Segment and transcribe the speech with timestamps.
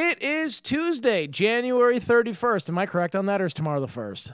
[0.00, 2.68] It is Tuesday, January 31st.
[2.68, 4.32] Am I correct on that, or is tomorrow the 1st?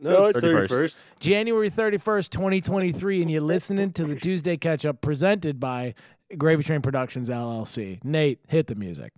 [0.00, 0.68] No, it's 31st.
[0.68, 1.02] 31st.
[1.20, 5.94] January 31st, 2023, and you're listening to the Tuesday Catch Up presented by
[6.36, 8.02] Gravy Train Productions, LLC.
[8.02, 9.12] Nate, hit the music.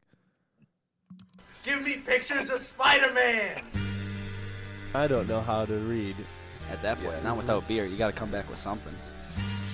[1.65, 3.62] Give me pictures of Spider-Man.
[4.95, 6.15] I don't know how to read.
[6.71, 8.93] At that point, not without beer, you got to come back with something.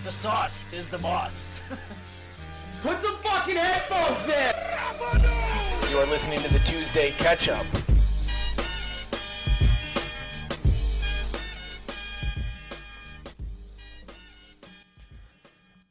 [0.04, 1.64] The sauce is the boss.
[2.84, 5.90] Put some fucking headphones in!
[5.90, 7.64] You are listening to the Tuesday Catch Up.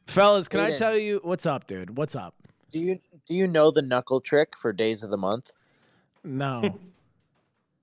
[0.06, 1.96] Fellas, can I tell you what's up, dude?
[1.96, 2.36] What's up?
[2.70, 5.50] Do you do you know the knuckle trick for days of the month?
[6.22, 6.78] No.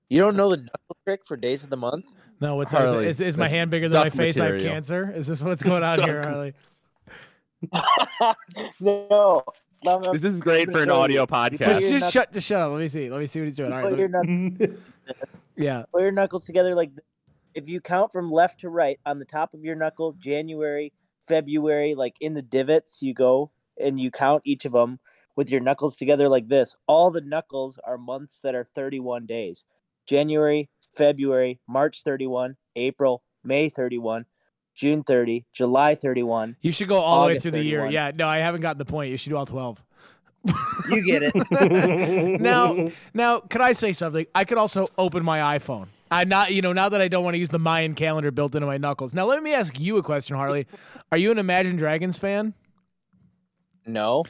[0.08, 2.14] You don't know the knuckle trick for days of the month?
[2.38, 2.86] No, what's up?
[2.86, 4.38] Harley, Is, is my hand bigger than my duck face?
[4.38, 5.10] I have cancer?
[5.10, 6.52] Is this what's going on here, Harley?
[8.80, 9.42] no.
[9.86, 11.26] I'm- I'm- This is great for an audio you.
[11.26, 11.80] Just, Put podcast.
[11.80, 12.70] your just shut, just shut up.
[12.72, 13.10] Let me see.
[13.10, 13.72] Let me see what he's doing.
[13.72, 13.90] All right.
[13.90, 14.56] Put let your, me-
[15.56, 15.84] yeah.
[15.92, 17.04] put your knuckles together like th-
[17.54, 21.94] if you count from left to right on the top of your knuckle, January, February,
[21.94, 23.50] like in the divots, you go
[23.80, 24.98] and you count each of them
[25.36, 26.76] with your knuckles together like this.
[26.86, 29.64] All the knuckles are months that are 31 days.
[30.06, 34.24] January, February, March 31, April, May 31,
[34.74, 36.56] June 30, July 31.
[36.60, 37.88] You should go all the way August through the year.
[37.90, 38.10] Yeah.
[38.14, 39.10] No, I haven't gotten the point.
[39.10, 39.82] You should do all 12.
[40.90, 42.40] You get it.
[42.40, 44.26] now, now, could I say something?
[44.34, 45.86] I could also open my iPhone.
[46.10, 48.54] I'm not, you know, now that I don't want to use the Mayan calendar built
[48.54, 49.14] into my knuckles.
[49.14, 50.66] Now, let me ask you a question, Harley.
[51.10, 52.54] Are you an Imagine Dragons fan?
[53.86, 54.24] no.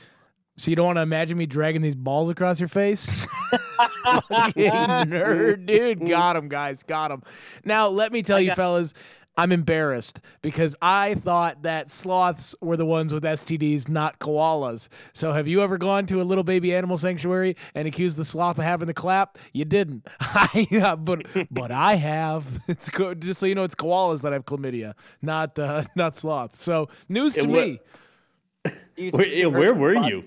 [0.59, 3.27] So you don't want to imagine me dragging these balls across your face?
[4.29, 6.07] Fucking nerd, dude.
[6.07, 6.83] Got him, guys.
[6.83, 7.23] Got him.
[7.65, 8.93] Now, let me tell you, fellas,
[9.37, 14.89] I'm embarrassed because I thought that sloths were the ones with STDs, not koalas.
[15.15, 18.59] So, have you ever gone to a little baby animal sanctuary and accused the sloth
[18.59, 19.39] of having the clap?
[19.53, 20.07] You didn't.
[20.21, 22.47] I, but but I have.
[22.69, 26.63] It's co- just so you know, it's koalas that have chlamydia, not uh, not sloths.
[26.63, 27.81] So, news to And me.
[28.97, 30.25] Do you Where, think you where were you?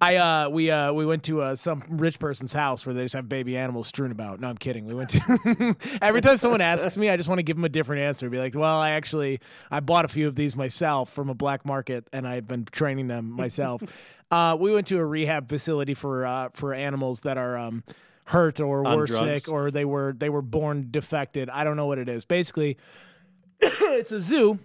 [0.00, 3.14] I uh we uh we went to uh some rich person's house where they just
[3.14, 4.40] have baby animals strewn about.
[4.40, 4.86] No, I'm kidding.
[4.86, 7.68] We went to every time someone asks me, I just want to give them a
[7.70, 8.28] different answer.
[8.28, 9.40] Be like, well, I actually
[9.70, 13.08] I bought a few of these myself from a black market, and I've been training
[13.08, 13.82] them myself.
[14.30, 17.82] uh, we went to a rehab facility for uh for animals that are um
[18.24, 19.44] hurt or On were drugs?
[19.44, 21.48] sick or they were they were born defected.
[21.50, 22.24] I don't know what it is.
[22.24, 22.76] Basically,
[23.60, 24.58] it's a zoo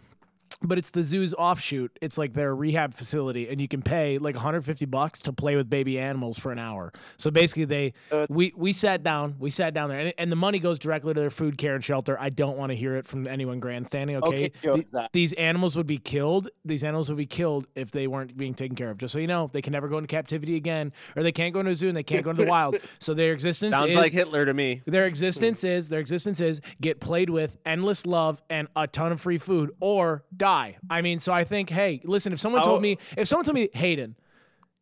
[0.62, 1.98] but it's the zoo's offshoot.
[2.02, 5.70] It's like their rehab facility, and you can pay like 150 bucks to play with
[5.70, 6.92] baby animals for an hour.
[7.18, 10.36] So basically, they uh, we we sat down, we sat down there, and, and the
[10.36, 12.20] money goes directly to their food, care, and shelter.
[12.20, 14.18] I don't want to hear it from anyone grandstanding.
[14.18, 15.12] Okay, Okay, Joe, The- Zach.
[15.12, 16.50] these animals would be killed.
[16.66, 18.98] These animals would be killed if they weren't being taken care of.
[18.98, 21.60] Just so you know, they can never go into captivity again, or they can't go
[21.60, 22.78] into a zoo and they can't go into the wild.
[23.00, 24.82] So their existence Sounds is like Hitler to me.
[24.86, 29.22] their existence is their existence is get played with, endless love, and a ton of
[29.22, 30.47] free food, or die.
[30.90, 32.82] I mean, so I think, hey, listen, if someone told oh.
[32.82, 34.16] me, if someone told me, Hayden,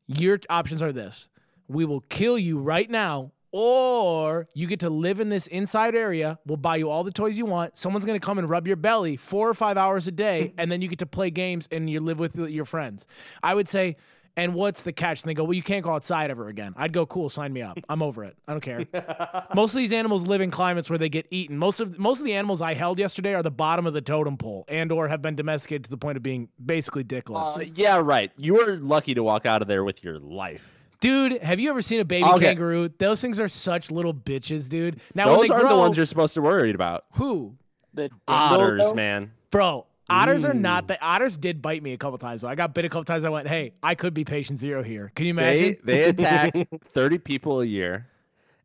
[0.07, 1.29] your options are this:
[1.67, 6.39] we will kill you right now, or you get to live in this inside area.
[6.45, 7.77] We'll buy you all the toys you want.
[7.77, 10.81] Someone's gonna come and rub your belly four or five hours a day, and then
[10.81, 13.05] you get to play games and you live with your friends.
[13.41, 13.97] I would say.
[14.37, 15.21] And what's the catch?
[15.23, 16.73] And they go, well, you can't go outside ever again.
[16.75, 17.77] I'd go, cool, sign me up.
[17.87, 18.35] I'm over it.
[18.47, 18.85] I don't care.
[19.55, 21.57] most of these animals live in climates where they get eaten.
[21.57, 24.35] Most of most of the animals I held yesterday are the bottom of the totem
[24.37, 27.57] pole, and or have been domesticated to the point of being basically dickless.
[27.57, 28.31] Uh, yeah, right.
[28.37, 30.69] You were lucky to walk out of there with your life.
[30.99, 32.45] dude, have you ever seen a baby Okay.
[32.47, 32.89] kangaroo?
[32.97, 34.99] Those things are such little bitches, dude.
[35.13, 37.05] Now Those aren't grow, the ones you're supposed to worry about.
[37.13, 37.55] who,
[37.93, 38.93] The Otters, though?
[38.93, 39.31] man.
[39.51, 39.85] bro?
[40.09, 41.37] Otters are not the otters.
[41.37, 42.41] Did bite me a couple times.
[42.41, 42.47] though.
[42.47, 43.23] I got bit a couple times.
[43.23, 45.11] I went, hey, I could be patient zero here.
[45.15, 45.77] Can you imagine?
[45.83, 46.53] They they attack
[46.93, 48.07] 30 people a year,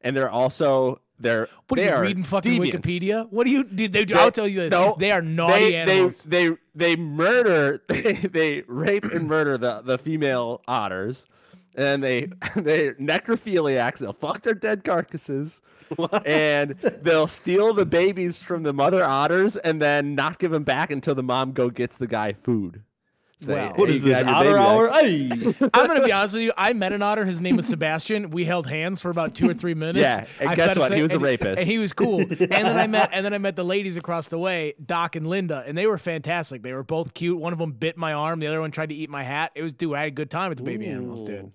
[0.03, 2.73] and they're also they're what are they you are reading fucking deviants.
[2.73, 3.27] Wikipedia?
[3.31, 3.89] What do you do?
[3.89, 4.15] They do.
[4.15, 4.71] They- I'll tell you this.
[4.71, 6.25] no, they are naughty they, animals.
[6.25, 11.25] They, they they murder they, they rape and murder the, the female otters,
[11.75, 12.27] and they
[12.57, 13.99] they necrophiliacs.
[13.99, 15.61] They'll fuck their dead carcasses,
[16.27, 16.73] and
[17.03, 21.15] they'll steal the babies from the mother otters, and then not give them back until
[21.15, 22.83] the mom go gets the guy food.
[23.43, 24.91] Say, Well- What "Hey, is this, otter hour?
[24.93, 25.31] Ay.
[25.73, 26.53] I'm gonna be honest with you.
[26.59, 27.25] I met an otter.
[27.25, 28.31] His name was Sebastian.
[28.33, 30.03] We held hands for about two or three minutes.
[30.03, 30.89] Yeah, and I guess what?
[30.89, 31.59] some- He was a rapist.
[31.59, 32.21] and he was cool.
[32.29, 35.27] and then I met, and then I met the ladies across the way, Doc and
[35.27, 36.63] Linda, and they were fantastic.
[36.63, 37.39] They were both cute.
[37.39, 38.41] One of them bit my arm.
[38.41, 39.53] The other one tried to eat my hat.
[39.55, 41.51] It was, dude, I had a good time with the baby animals, dude.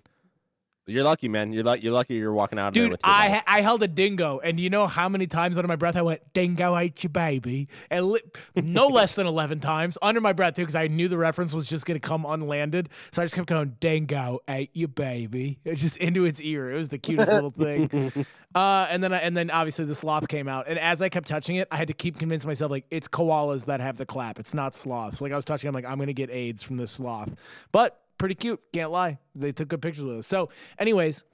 [0.88, 1.52] You're lucky, man.
[1.52, 1.82] You're lucky.
[1.82, 2.14] You're lucky.
[2.14, 5.08] You're walking out of there Dude, I I held a dingo, and you know how
[5.08, 8.20] many times under my breath I went, "Dingo ate your baby," and li-
[8.54, 11.66] no less than eleven times under my breath too, because I knew the reference was
[11.66, 12.88] just gonna come unlanded.
[13.12, 16.70] So I just kept going, "Dingo ate your baby," It just into its ear.
[16.70, 18.26] It was the cutest little thing.
[18.54, 21.28] Uh, and then I, and then obviously the sloth came out, and as I kept
[21.28, 24.38] touching it, I had to keep convincing myself like it's koalas that have the clap.
[24.38, 25.20] It's not sloths.
[25.20, 27.34] Like I was touching, I'm like I'm gonna get AIDS from this sloth,
[27.70, 28.60] but pretty cute.
[28.72, 29.18] Can't lie.
[29.34, 30.26] They took good pictures with us.
[30.26, 31.24] So, anyways.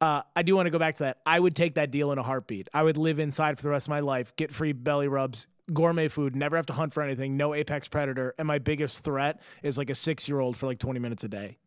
[0.00, 1.18] Uh, I do want to go back to that.
[1.24, 2.68] I would take that deal in a heartbeat.
[2.74, 6.08] I would live inside for the rest of my life, get free belly rubs, gourmet
[6.08, 9.78] food, never have to hunt for anything, no apex predator, and my biggest threat is
[9.78, 11.58] like a six year old for like 20 minutes a day.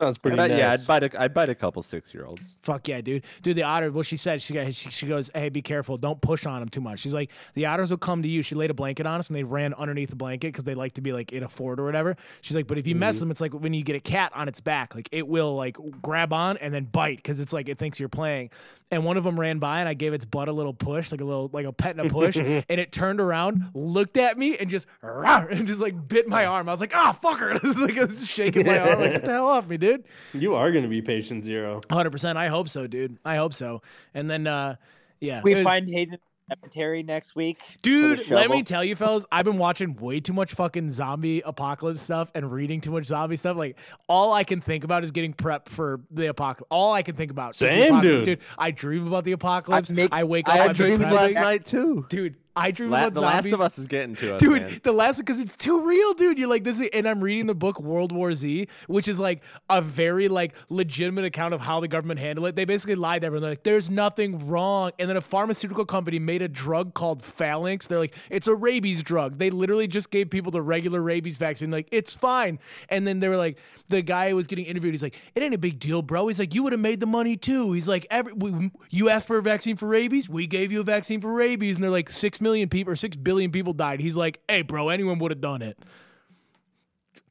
[0.00, 0.58] Sounds pretty But nice.
[0.58, 2.40] yeah, I'd bite a, I'd bite a couple six year olds.
[2.62, 3.22] Fuck yeah, dude.
[3.42, 5.98] Dude, the otter, well, she said, she, got, she, she goes, hey, be careful.
[5.98, 7.00] Don't push on them too much.
[7.00, 8.40] She's like, the otters will come to you.
[8.40, 10.92] She laid a blanket on us and they ran underneath the blanket because they like
[10.94, 12.16] to be like in a fort or whatever.
[12.40, 14.32] She's like, but if you mess with them, it's like when you get a cat
[14.34, 17.68] on its back, like it will like grab on and then bite because it's like
[17.68, 18.48] it thinks you're playing.
[18.92, 21.20] And one of them ran by and I gave its butt a little push, like
[21.20, 22.36] a little, like a pet and a push.
[22.38, 26.44] and it turned around, looked at me and just, "Rawr," and just like bit my
[26.46, 26.68] arm.
[26.68, 27.54] I was like, ah, fucker.
[27.62, 29.00] It's like, I was shaking my arm.
[29.00, 29.89] Like, get the hell off me, dude.
[30.34, 31.80] You are going to be patient zero.
[31.90, 32.38] Hundred percent.
[32.38, 33.18] I hope so, dude.
[33.24, 33.82] I hope so.
[34.14, 34.76] And then, uh,
[35.20, 37.60] yeah, We was- find Hayden cemetery next week.
[37.82, 38.28] dude.
[38.28, 42.28] Let me tell you, fellas, I've been watching way too much fucking zombie apocalypse stuff
[42.34, 43.56] and reading too much zombie stuff.
[43.56, 43.76] Like
[44.08, 46.66] all I can think about is getting prepped for the apocalypse.
[46.70, 47.50] All I can think about.
[47.50, 48.38] is the Same, apocalypse, dude.
[48.58, 49.90] I dream about the apocalypse.
[49.90, 50.54] I, make- wake up.
[50.54, 52.04] I I've had been dreams last night too.
[52.08, 52.34] dude.
[52.56, 53.52] I dream La- about the zombies.
[53.52, 54.80] Last of Us is getting to us, dude man.
[54.82, 56.38] the last because it's too real dude.
[56.38, 59.42] You're like this is, and i'm reading the book world war z which is like
[59.68, 62.56] a very like legitimate account of how the government handled it.
[62.56, 63.42] They basically lied to everyone.
[63.42, 64.90] They're like there's nothing wrong.
[64.98, 67.86] And then a pharmaceutical company made a drug called phalanx.
[67.86, 69.38] They're like it's a rabies drug.
[69.38, 71.70] They literally just gave people the regular rabies vaccine.
[71.70, 72.58] Like it's fine.
[72.88, 73.58] And then they were like
[73.88, 76.26] the guy was getting interviewed he's like it ain't a big deal bro.
[76.26, 77.72] He's like you would have made the money too.
[77.72, 80.28] He's like every we, you asked for a vaccine for rabies?
[80.28, 81.76] We gave you a vaccine for rabies.
[81.76, 84.88] And they're like six million people or six billion people died he's like hey bro
[84.88, 85.78] anyone would have done it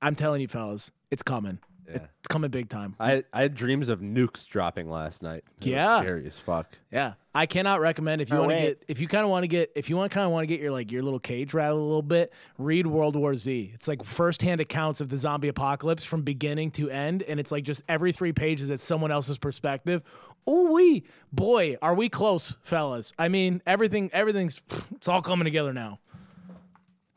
[0.02, 1.96] i'm telling you fellas it's coming Yeah.
[2.20, 5.44] it's coming big time I, I had dreams of nukes dropping last night.
[5.62, 6.00] It Yeah.
[6.02, 6.78] scary as fuck.
[6.92, 9.44] Yeah, I cannot recommend if you No want to get if you kind of want
[9.44, 11.54] to get if you want kind of want to get your like your little cage
[11.54, 12.34] rattled a little bit.
[12.58, 13.72] Read World War Z.
[13.76, 17.64] It's like firsthand accounts of the zombie apocalypse from beginning to end, and it's like
[17.64, 20.02] just every three pages it's someone else's perspective.
[20.50, 23.14] Ooh we boy, are we close, fellas?
[23.20, 24.64] I mean, everything everything's
[24.96, 26.00] it's all coming together now.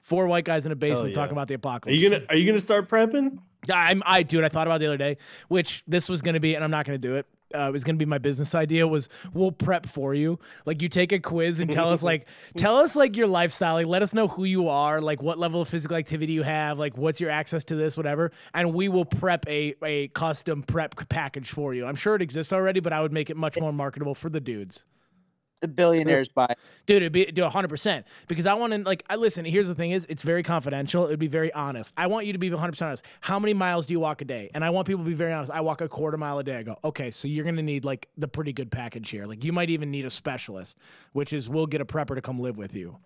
[0.00, 1.14] Four white guys in a basement yeah.
[1.14, 1.86] talking about the apocalypse.
[1.86, 2.02] Are apocalypse.
[2.02, 3.38] you gonna Are you gonna start prepping?
[3.66, 5.16] Yeah, I'm, I dude, I thought about it the other day,
[5.48, 7.26] which this was gonna be, and I'm not gonna do it.
[7.54, 8.86] Uh, it was gonna be my business idea.
[8.86, 10.38] Was we'll prep for you.
[10.66, 12.26] Like you take a quiz and tell us like
[12.56, 13.74] tell us like your lifestyle.
[13.74, 15.00] Like let us know who you are.
[15.00, 16.78] Like what level of physical activity you have.
[16.78, 18.32] Like what's your access to this, whatever.
[18.54, 21.86] And we will prep a a custom prep package for you.
[21.86, 24.40] I'm sure it exists already, but I would make it much more marketable for the
[24.40, 24.84] dudes.
[25.62, 26.56] The billionaires buy.
[26.86, 29.04] Dude, it'd be do hundred percent because I want to like.
[29.08, 29.44] I listen.
[29.44, 31.06] Here's the thing: is it's very confidential.
[31.06, 31.94] It'd be very honest.
[31.96, 33.04] I want you to be hundred percent honest.
[33.20, 34.50] How many miles do you walk a day?
[34.54, 35.52] And I want people to be very honest.
[35.52, 36.56] I walk a quarter mile a day.
[36.56, 39.24] I go, okay, so you're gonna need like the pretty good package here.
[39.24, 40.76] Like you might even need a specialist,
[41.12, 42.98] which is we'll get a prepper to come live with you,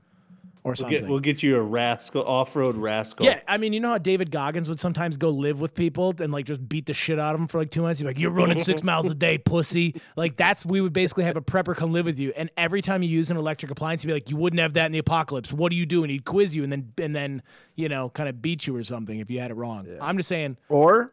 [0.66, 0.98] or We'll something.
[0.98, 3.24] get, we'll get you a rascal off road rascal.
[3.24, 6.32] Yeah, I mean, you know how David Goggins would sometimes go live with people and
[6.32, 8.00] like just beat the shit out of them for like two months.
[8.00, 11.36] He's like, "You're running six miles a day, pussy." Like that's we would basically have
[11.36, 14.08] a prepper come live with you, and every time you use an electric appliance, he'd
[14.08, 15.52] be like, "You wouldn't have that in the apocalypse.
[15.52, 17.42] What do you do?" And he'd quiz you, and then and then
[17.76, 19.86] you know kind of beat you or something if you had it wrong.
[20.00, 21.12] I'm just saying, Or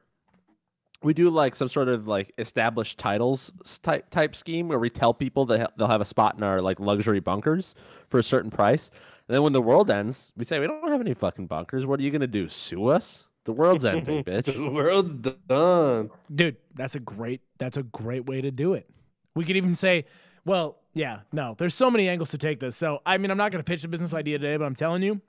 [1.04, 3.52] we do like some sort of like established titles
[3.84, 6.80] type type scheme where we tell people that they'll have a spot in our like
[6.80, 7.76] luxury bunkers
[8.10, 8.90] for a certain price.
[9.28, 11.86] And then when the world ends, we say we don't have any fucking bunkers.
[11.86, 12.50] What are you gonna do?
[12.50, 13.28] Sue us?
[13.46, 14.46] The world's ending, bitch.
[14.46, 16.10] the world's done.
[16.32, 18.90] dude, that's a great that's a great way to do it.
[19.36, 20.06] We could even say,
[20.46, 22.76] well, yeah, no, there's so many angles to take this.
[22.76, 25.02] So I mean, I'm not going to pitch the business idea today, but I'm telling
[25.02, 25.22] you,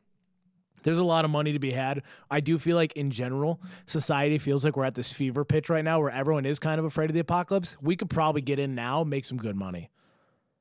[0.82, 2.02] there's a lot of money to be had.
[2.30, 5.84] I do feel like in general, society feels like we're at this fever pitch right
[5.84, 7.76] now where everyone is kind of afraid of the apocalypse.
[7.80, 9.90] We could probably get in now, make some good money.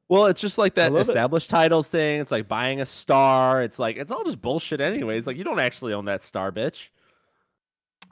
[0.10, 1.10] Well, it's just like that love it.
[1.10, 2.19] established titles thing.
[2.19, 3.63] It's like buying a star.
[3.63, 5.25] It's like it's all just bullshit anyways.
[5.25, 6.89] Like you don't actually own that star, bitch.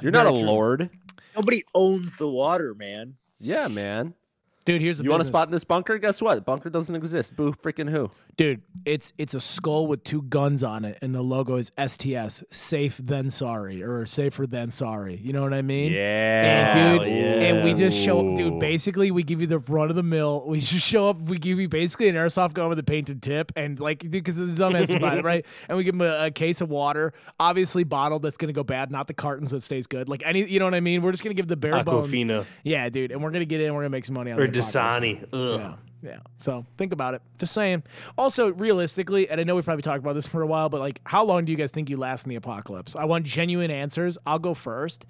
[0.01, 0.39] You're not a true.
[0.39, 0.89] lord.
[1.35, 3.15] Nobody owns the water, man.
[3.39, 4.13] Yeah, man.
[4.63, 5.33] Dude, here's the You want to business.
[5.33, 5.97] spot in this bunker?
[5.97, 6.45] Guess what?
[6.45, 7.35] Bunker doesn't exist.
[7.35, 8.11] Boo freaking who?
[8.37, 12.43] Dude, it's it's a skull with two guns on it, and the logo is STS,
[12.51, 15.17] safe then sorry, or safer than sorry.
[15.17, 15.91] You know what I mean?
[15.91, 16.77] Yeah.
[16.77, 17.13] And dude, yeah.
[17.47, 18.59] and we just show, up, dude.
[18.59, 20.43] Basically, we give you the run of the mill.
[20.45, 21.21] We just show up.
[21.21, 24.37] We give you basically an airsoft gun with a painted tip, and like, dude, because
[24.37, 25.45] the dumbass buy it, right?
[25.67, 28.21] And we give them a, a case of water, obviously bottled.
[28.23, 30.07] That's gonna go bad, not the cartons that stays good.
[30.07, 31.01] Like any, you know what I mean?
[31.01, 32.07] We're just gonna give the bare bones.
[32.11, 33.73] Aquafina Yeah, dude, and we're gonna get in.
[33.73, 34.50] We're gonna make some money on or.
[34.51, 35.25] Dasani.
[35.31, 35.75] Yeah.
[36.03, 36.17] Yeah.
[36.37, 37.21] So think about it.
[37.37, 37.83] Just saying.
[38.17, 40.99] Also, realistically, and I know we probably talked about this for a while, but like,
[41.05, 42.95] how long do you guys think you last in the apocalypse?
[42.95, 44.17] I want genuine answers.
[44.25, 45.05] I'll go first.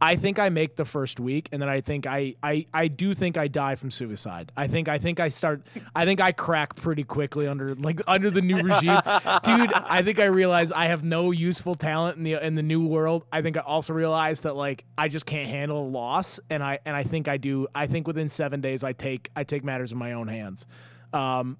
[0.00, 3.14] I think I make the first week, and then I think I, I I do
[3.14, 4.52] think I die from suicide.
[4.56, 5.62] I think I think I start.
[5.94, 9.00] I think I crack pretty quickly under like under the new regime,
[9.42, 9.72] dude.
[9.72, 13.24] I think I realize I have no useful talent in the in the new world.
[13.32, 16.94] I think I also realize that like I just can't handle loss, and I and
[16.94, 17.66] I think I do.
[17.74, 20.66] I think within seven days I take I take matters in my own hands.
[21.12, 21.56] Um,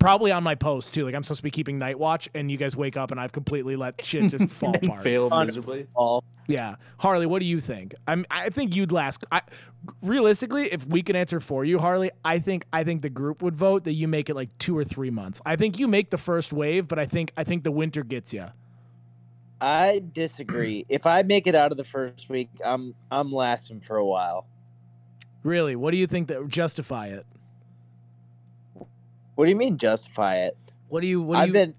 [0.00, 1.04] probably on my post too.
[1.04, 3.30] Like I'm supposed to be keeping night watch, and you guys wake up and I've
[3.30, 5.04] completely let shit just fall apart.
[5.04, 5.86] Fail miserably.
[5.94, 7.94] All Yeah, Harley, what do you think?
[8.08, 8.26] I'm.
[8.30, 9.24] I think you'd last.
[9.30, 9.42] I,
[10.02, 13.54] realistically, if we can answer for you, Harley, I think I think the group would
[13.54, 15.40] vote that you make it like two or three months.
[15.46, 18.32] I think you make the first wave, but I think I think the winter gets
[18.32, 18.46] you.
[19.60, 20.86] I disagree.
[20.88, 24.46] if I make it out of the first week, I'm I'm lasting for a while.
[25.42, 27.26] Really, what do you think that justify it?
[29.40, 30.54] What do you mean justify it?
[30.88, 31.22] What do you?
[31.22, 31.52] What do I've you?
[31.54, 31.74] been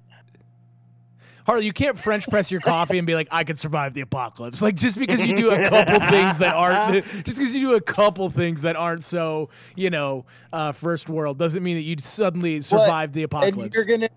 [1.46, 4.64] Harley, you can't French press your coffee and be like, I could survive the apocalypse.
[4.64, 7.82] Like just because you do a couple things that aren't, just because you do a
[7.82, 12.62] couple things that aren't so, you know, uh, first world doesn't mean that you'd suddenly
[12.62, 13.60] survive the apocalypse.
[13.60, 14.10] and you're gonna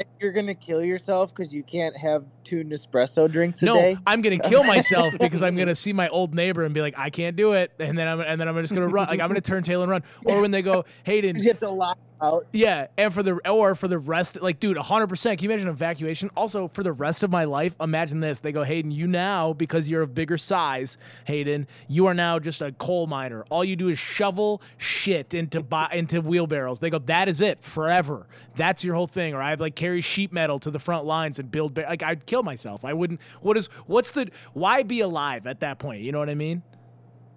[0.00, 3.96] and you're gonna kill yourself because you can't have two Nespresso drinks a no, day.
[4.06, 7.10] I'm gonna kill myself because I'm gonna see my old neighbor and be like, I
[7.10, 9.08] can't do it, and then I'm and then I'm just gonna run.
[9.08, 10.02] Like I'm gonna turn tail and run.
[10.24, 12.46] Or when they go, Hayden, Because you have to lock out.
[12.52, 15.38] Yeah, and for the or for the rest, like, dude, hundred percent.
[15.38, 16.30] Can you imagine evacuation?
[16.36, 19.88] Also, for the rest of my life, imagine this: they go, Hayden, you now because
[19.88, 23.44] you're of bigger size, Hayden, you are now just a coal miner.
[23.50, 26.80] All you do is shovel shit into bo- into wheelbarrows.
[26.80, 28.26] They go, that is it forever.
[28.56, 29.34] That's your whole thing.
[29.34, 31.74] Or I'd like carry sheet metal to the front lines and build.
[31.74, 32.84] Ba- like I'd kill myself.
[32.84, 33.20] I wouldn't.
[33.40, 33.66] What is?
[33.86, 34.30] What's the?
[34.52, 36.02] Why be alive at that point?
[36.02, 36.62] You know what I mean?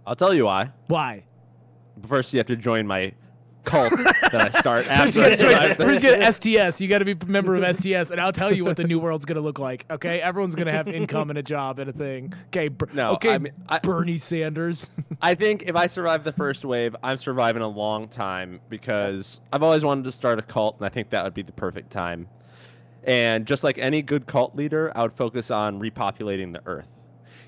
[0.05, 0.71] I'll tell you why.
[0.87, 1.23] Why?
[2.07, 3.13] First, you have to join my
[3.63, 5.19] cult that I start after.
[5.19, 6.39] you I gotta survive join- first this.
[6.39, 6.81] get STS.
[6.81, 8.97] You got to be a member of STS, and I'll tell you what the new
[8.97, 9.85] world's gonna look like.
[9.91, 12.33] Okay, everyone's gonna have income and a job and a thing.
[12.47, 14.89] Okay, Ber- No, okay, I mean, I- Bernie Sanders.
[15.21, 19.61] I think if I survive the first wave, I'm surviving a long time because I've
[19.61, 22.27] always wanted to start a cult, and I think that would be the perfect time.
[23.03, 27.00] And just like any good cult leader, I would focus on repopulating the earth.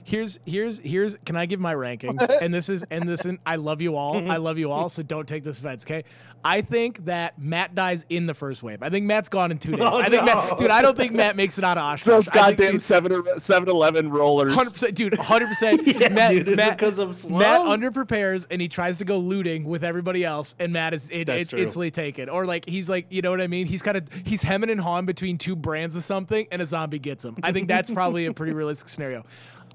[0.03, 1.15] Here's here's here's.
[1.25, 2.21] Can I give my rankings?
[2.43, 3.25] And this is and this.
[3.25, 4.29] And I love you all.
[4.29, 4.89] I love you all.
[4.89, 5.83] So don't take this offense.
[5.85, 6.03] Okay.
[6.45, 8.83] I think that Matt dies in the first wave.
[8.83, 9.79] I think Matt's gone in two days.
[9.81, 10.35] Oh, I think no.
[10.35, 10.71] Matt, dude.
[10.71, 12.05] I don't think Matt makes it out of Oshkosh.
[12.05, 14.53] Those I think, goddamn dude, 7 7 Eleven rollers.
[14.53, 15.13] Hundred percent, dude.
[15.13, 15.81] Hundred percent.
[15.93, 17.39] Yeah, Matt, dude, is it I'm slow?
[17.39, 21.25] Matt underprepares and he tries to go looting with everybody else, and Matt is it,
[21.25, 21.59] That's it's true.
[21.61, 22.29] instantly taken.
[22.29, 23.67] Or like he's like, you know what I mean?
[23.67, 26.99] He's kind of he's hemming and hawing between two brands of something, and a zombie
[26.99, 27.37] gets him.
[27.43, 29.23] I think that's probably a pretty realistic scenario.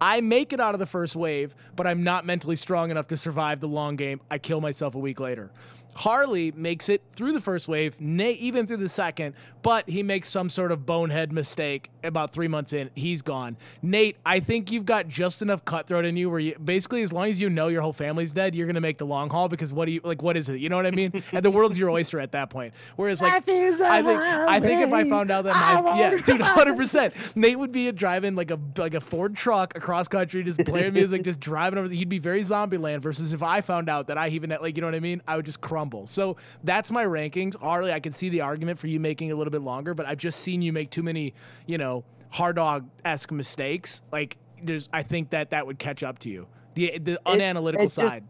[0.01, 3.17] I make it out of the first wave, but I'm not mentally strong enough to
[3.17, 4.21] survive the long game.
[4.31, 5.51] I kill myself a week later.
[5.99, 10.29] Harley makes it through the first wave, Nate even through the second, but he makes
[10.29, 12.89] some sort of bonehead mistake about three months in.
[12.95, 13.57] He's gone.
[13.83, 17.29] Nate, I think you've got just enough cutthroat in you where you basically, as long
[17.29, 19.87] as you know your whole family's dead, you're gonna make the long haul because what
[19.87, 20.23] do you like?
[20.23, 20.61] What is it?
[20.61, 21.21] You know what I mean?
[21.33, 22.75] and the world's your oyster at that point.
[22.95, 26.77] Whereas like, I think I think if I found out that my yeah, dude, hundred
[26.77, 30.93] percent, Nate would be driving like a like a Ford truck across country, just playing
[30.93, 31.93] music, just driving over.
[31.93, 33.03] He'd be very zombie land.
[33.03, 35.23] Versus if I found out that I even like, you know what I mean?
[35.27, 35.88] I would just crumble.
[36.07, 37.57] So that's my rankings.
[37.57, 40.07] Harley, I can see the argument for you making it a little bit longer, but
[40.07, 41.35] I've just seen you make too many,
[41.67, 44.03] you know, hard dog esque mistakes.
[44.13, 46.47] Like there's, I think that that would catch up to you.
[46.75, 48.25] The the unanalytical it just- side.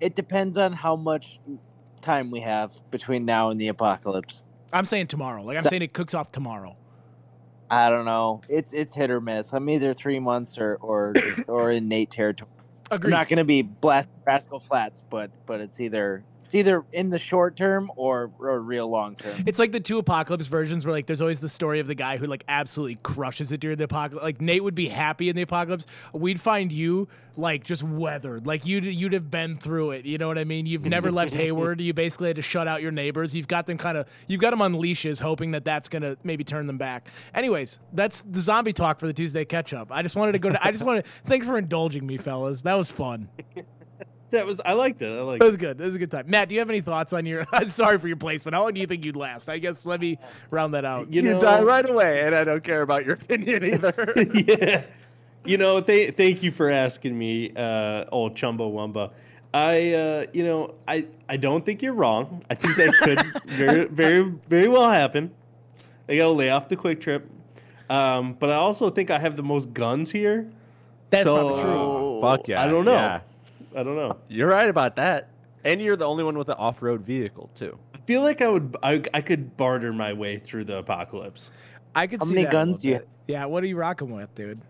[0.00, 1.40] It depends on how much
[2.00, 4.46] time we have between now and the apocalypse.
[4.72, 5.42] I'm saying tomorrow.
[5.42, 6.76] Like I'm So- saying it cooks off tomorrow.
[7.70, 8.40] I don't know.
[8.48, 9.52] It's it's hit or miss.
[9.52, 11.14] I'm either three months or or
[11.46, 12.50] or in Nate territory.
[12.90, 17.18] I'm not gonna be blast Rascal Flatts, but but it's either it's either in the
[17.20, 19.44] short term or or real long term.
[19.46, 22.16] It's like the two apocalypse versions where like there's always the story of the guy
[22.16, 24.24] who like absolutely crushes it during the apocalypse.
[24.24, 25.86] Like Nate would be happy in the apocalypse.
[26.12, 28.48] We'd find you like just weathered.
[28.48, 30.06] Like you'd you'd have been through it.
[30.06, 30.66] You know what I mean?
[30.66, 31.80] You've never left Hayward.
[31.80, 33.32] You basically had to shut out your neighbors.
[33.32, 36.42] You've got them kind of you've got them on leashes, hoping that that's gonna maybe
[36.42, 37.06] turn them back.
[37.32, 39.92] Anyways, that's the zombie talk for the Tuesday catch up.
[39.92, 40.50] I just wanted to go.
[40.50, 41.04] To, I just wanted.
[41.26, 42.62] Thanks for indulging me, fellas.
[42.62, 43.28] That was fun.
[44.30, 45.08] That was I liked it.
[45.08, 45.48] I liked That it.
[45.48, 45.78] was good.
[45.78, 46.24] That was a good time.
[46.28, 47.46] Matt, do you have any thoughts on your?
[47.52, 48.54] I'm sorry for your placement.
[48.54, 49.48] How long do you think you'd last?
[49.48, 50.18] I guess let me
[50.50, 51.12] round that out.
[51.12, 54.14] You You, know, die right away, and I don't care about your opinion either.
[54.34, 54.82] yeah.
[55.44, 59.10] You know, th- thank you for asking me, uh, old Chumbawamba.
[59.54, 62.44] I, uh, you know, I, I don't think you're wrong.
[62.50, 65.32] I think that could very, very, very well happen.
[66.08, 67.22] I got to lay off the QuikTrip.
[67.88, 70.48] Um, but I also think I have the most guns here.
[71.08, 72.20] That's so, probably true.
[72.20, 72.62] Fuck yeah.
[72.62, 72.92] I don't know.
[72.94, 73.20] yeah.
[73.74, 74.18] I don't know.
[74.28, 75.30] You're right about that.
[75.64, 77.78] And you're the only one with an off-road vehicle too.
[77.94, 81.50] I feel like I would, I, I could barter my way through the apocalypse.
[81.94, 83.00] I could How see many that guns do you.
[83.26, 84.60] Yeah, what are you rocking with, dude?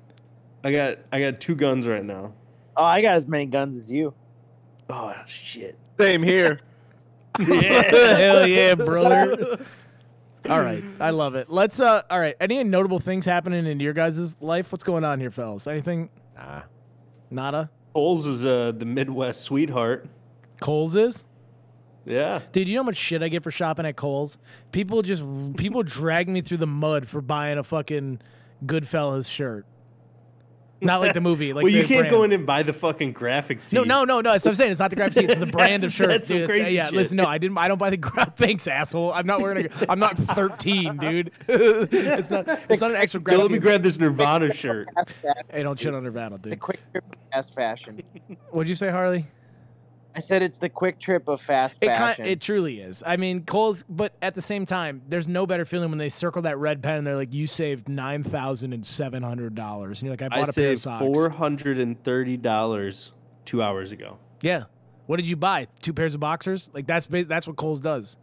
[0.65, 2.35] I got, I got two guns right now.
[2.77, 4.15] Oh, I got as many guns as you.
[4.89, 5.79] Oh shit.
[5.99, 6.61] Same here.
[7.39, 9.65] Hell yeah, brother.
[10.49, 11.51] All right, I love it.
[11.51, 14.73] Let's uh all right, any notable things happening in your guys' life?
[14.73, 15.67] What's going on here, fellas?
[15.67, 16.09] Anything?
[16.35, 16.63] Nah.
[17.31, 17.71] Nada?
[17.95, 20.07] Kohl's is uh, the Midwest sweetheart.
[20.61, 21.25] Kohl's is?
[22.05, 22.41] Yeah.
[22.53, 24.39] Dude, you know how much shit I get for shopping at Kohl's?
[24.73, 25.23] People just
[25.57, 28.21] people drag me through the mud for buying a fucking
[28.65, 29.67] Goodfellas shirt.
[30.83, 31.53] Not like the movie.
[31.53, 32.11] Like well, you the can't brand.
[32.11, 33.77] go in and buy the fucking graphic tee.
[33.77, 34.33] No, no, no, no.
[34.33, 34.71] That's what I'm saying.
[34.73, 35.31] It's not the graphic tee.
[35.31, 36.09] It's the brand of shirt.
[36.09, 36.43] that's dude.
[36.43, 36.95] It's- uh, crazy yeah, shit.
[36.95, 37.17] listen.
[37.17, 37.59] No, I didn't.
[37.59, 39.13] I don't buy the gra- Thanks, asshole.
[39.13, 39.67] I'm not wearing.
[39.67, 41.33] A, I'm not 13, dude.
[41.49, 42.49] it's not.
[42.69, 43.43] It's not an extra Yo, graphic.
[43.43, 44.89] let me grab this Nirvana shirt.
[45.51, 46.61] Hey, don't shit on Nirvana, The dude.
[46.61, 46.81] quick
[47.33, 48.03] fast fashion.
[48.51, 49.27] What'd you say, Harley?
[50.15, 52.27] I said it's the QuikTrip of fast It kind, fashion.
[52.27, 53.03] it truly is.
[53.07, 56.43] I mean, Kohl's, but at the same time, there's no better feeling when they circle
[56.43, 60.07] that red pen and they're like, "You saved nine thousand and seven hundred dollars," and
[60.07, 63.13] you're like, "I I bought a pair of saved socks." four hundred and thirty dollars
[63.45, 64.19] two hours ago.
[64.43, 64.65] Yeah.
[65.07, 65.67] What did you buy?
[65.83, 66.71] Two pairs of boxers?
[66.73, 68.17] Like that's that's what Kohl's does.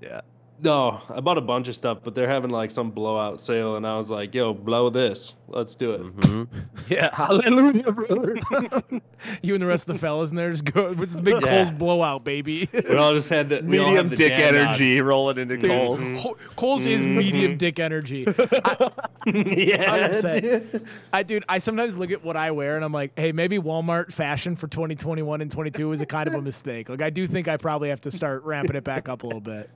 [0.00, 0.20] Yeah.
[0.64, 3.84] No, I bought a bunch of stuff, but they're having like some blowout sale, and
[3.84, 5.34] I was like, "Yo, blow this.
[5.48, 6.48] Let's do it." Mhm.
[6.88, 7.12] yeah.
[7.14, 8.36] Hallelujah, brother.
[9.40, 10.92] You and the rest of the fellas in there just go.
[10.94, 11.40] What's the big Yeah.
[11.64, 12.68] Kohl's blowout, baby?
[12.72, 14.66] We all just had the we all Medium the dick dad bod.
[14.68, 16.22] energy rolling into Kohl's.
[16.22, 18.24] Col- Kohl's is medium dick energy.
[19.26, 20.40] yeah, 100%.
[20.42, 20.86] dude.
[21.12, 24.12] I dude, I sometimes look at what I wear and I'm like, hey, maybe Walmart
[24.12, 26.88] fashion for 2021 and 22 is a kind of a mistake.
[26.88, 29.40] Like I do think I probably have to start ramping it back up a little
[29.40, 29.70] bit.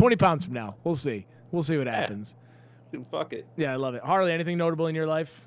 [0.00, 1.26] 20 pounds from now, we'll see.
[1.52, 2.34] We'll see what happens.
[2.90, 3.46] Dude, Fuck it.
[3.58, 4.02] Yeah, I love it.
[4.02, 5.42] Harley, anything notable in your life?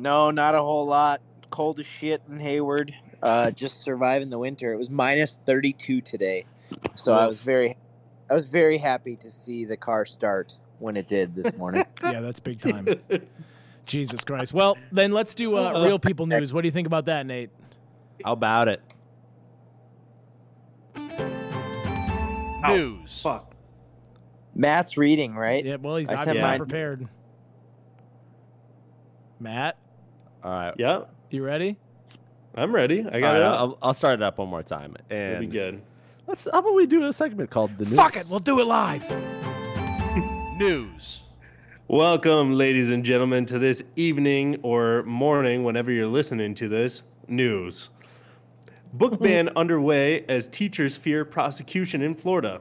[0.00, 1.20] no, not a whole lot.
[1.48, 2.92] Cold as shit in Hayward.
[3.22, 4.72] Uh, just surviving the winter.
[4.72, 6.46] It was minus 32 today,
[6.96, 7.76] so I was very,
[8.28, 11.84] I was very happy to see the car start when it did this morning.
[12.02, 12.88] Yeah, that's big time.
[13.86, 14.52] Jesus Christ.
[14.52, 16.52] Well, then let's do uh, real people news.
[16.52, 17.50] What do you think about that, Nate?
[18.24, 18.82] How about it?
[22.66, 23.20] News.
[23.22, 23.54] Fuck.
[24.54, 25.64] Matt's reading, right?
[25.64, 26.58] Yeah, well, he's I obviously said not mine.
[26.58, 27.08] prepared.
[29.40, 29.76] Matt,
[30.42, 30.74] All right.
[30.76, 31.14] Yep.
[31.30, 31.76] you ready?
[32.56, 33.02] I'm ready.
[33.02, 33.42] I All got right, it.
[33.42, 33.58] up.
[33.60, 34.96] I'll, I'll start it up one more time.
[35.10, 35.82] It'll be And good.
[36.26, 36.44] let's.
[36.50, 37.94] How about we do a segment called the news?
[37.94, 39.04] Fuck it, we'll do it live.
[40.58, 41.20] News.
[41.86, 47.90] Welcome, ladies and gentlemen, to this evening or morning, whenever you're listening to this news.
[48.94, 49.24] Book mm-hmm.
[49.24, 52.60] ban underway as teachers fear prosecution in Florida.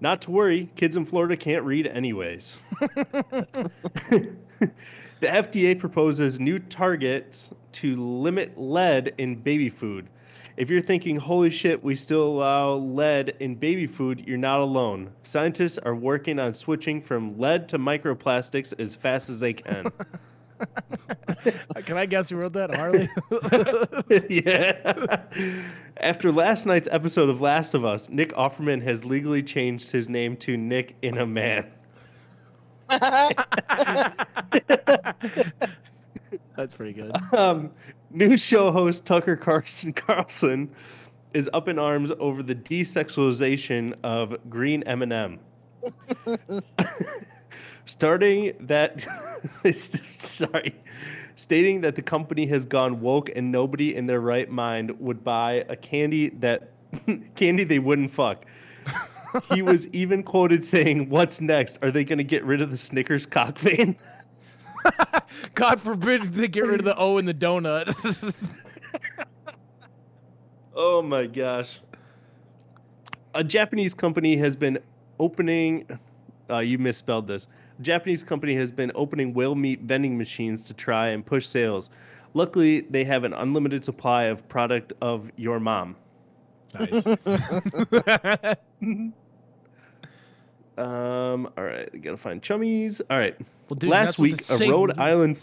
[0.00, 2.58] Not to worry, kids in Florida can't read anyways.
[2.80, 4.36] the
[5.22, 10.08] FDA proposes new targets to limit lead in baby food.
[10.56, 15.10] If you're thinking, holy shit, we still allow lead in baby food, you're not alone.
[15.22, 19.86] Scientists are working on switching from lead to microplastics as fast as they can.
[21.84, 22.74] Can I guess who wrote that?
[22.74, 23.08] Harley?
[24.30, 25.22] yeah.
[25.98, 30.36] After last night's episode of Last of Us, Nick Offerman has legally changed his name
[30.38, 31.70] to Nick in a Man.
[36.56, 37.12] That's pretty good.
[37.32, 37.70] Um,
[38.10, 40.70] new show host Tucker Carlson Carlson
[41.32, 45.40] is up in arms over the desexualization of green M&M.
[47.86, 49.06] Starting that,
[49.72, 50.74] sorry,
[51.36, 55.64] stating that the company has gone woke and nobody in their right mind would buy
[55.68, 56.70] a candy that
[57.34, 58.46] candy they wouldn't fuck.
[59.52, 61.78] he was even quoted saying, "What's next?
[61.82, 63.96] Are they going to get rid of the Snickers cock vein?"
[65.54, 67.94] God forbid they get rid of the O in the donut.
[70.74, 71.80] Oh my gosh.
[73.34, 74.78] A Japanese company has been
[75.20, 75.86] opening.
[76.50, 77.48] Uh, you misspelled this.
[77.78, 81.90] A Japanese company has been opening whale meat vending machines to try and push sales.
[82.34, 85.96] Luckily, they have an unlimited supply of product of your mom.
[86.74, 87.06] nice.
[90.76, 91.48] Um.
[91.56, 93.00] All right, I gotta find chummies.
[93.08, 93.36] All right.
[93.68, 95.38] Well, dude, Last week, a say- Rhode Island.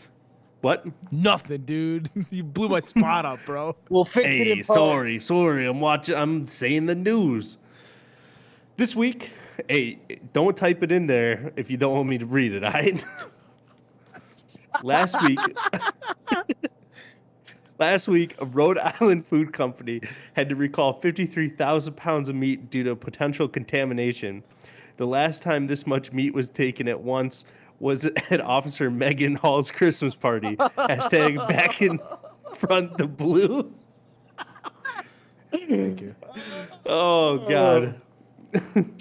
[0.60, 0.86] What?
[1.12, 2.10] Nothing, dude.
[2.30, 3.76] you blew my spot up, bro.
[3.90, 5.66] We'll fix it Hey, sorry, sorry.
[5.66, 6.16] I'm watching.
[6.16, 7.58] I'm saying the news.
[8.78, 9.32] This week,
[9.68, 10.00] hey,
[10.34, 12.64] don't type it in there if you don't want me to read it.
[12.64, 13.04] All right.
[14.84, 15.40] last week,
[17.80, 20.02] last week, a Rhode Island food company
[20.34, 24.44] had to recall 53,000 pounds of meat due to potential contamination.
[24.98, 27.46] The last time this much meat was taken at once
[27.80, 30.56] was at Officer Megan Hall's Christmas party.
[30.56, 32.00] Hashtag back in
[32.56, 33.74] front the blue.
[35.50, 36.16] Thank you.
[36.86, 38.02] Oh God.
[38.56, 38.86] Oh.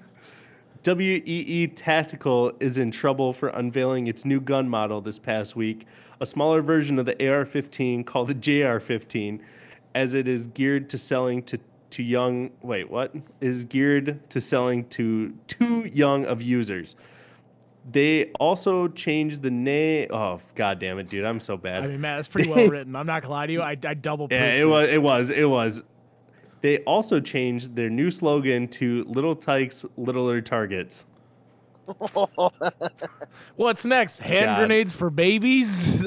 [0.87, 5.87] WEE Tactical is in trouble for unveiling its new gun model this past week,
[6.21, 9.40] a smaller version of the AR-15 called the JR-15,
[9.95, 11.59] as it is geared to selling to
[11.90, 12.51] to young.
[12.62, 13.14] Wait, what?
[13.40, 16.97] Is geared to selling to too young of users.
[17.90, 20.09] They also changed the name.
[20.12, 21.25] Oh God damn it, dude!
[21.25, 21.83] I'm so bad.
[21.83, 22.95] I mean, man, that's pretty well written.
[22.95, 23.62] I'm not gonna lie to you.
[23.62, 24.88] I, I double Yeah, it was.
[24.88, 25.31] It was.
[25.31, 25.83] It was.
[26.62, 31.07] They also changed their new slogan to "Little Tykes, Littler Targets."
[33.57, 34.18] What's next?
[34.18, 34.59] Hand God.
[34.59, 36.05] grenades for babies?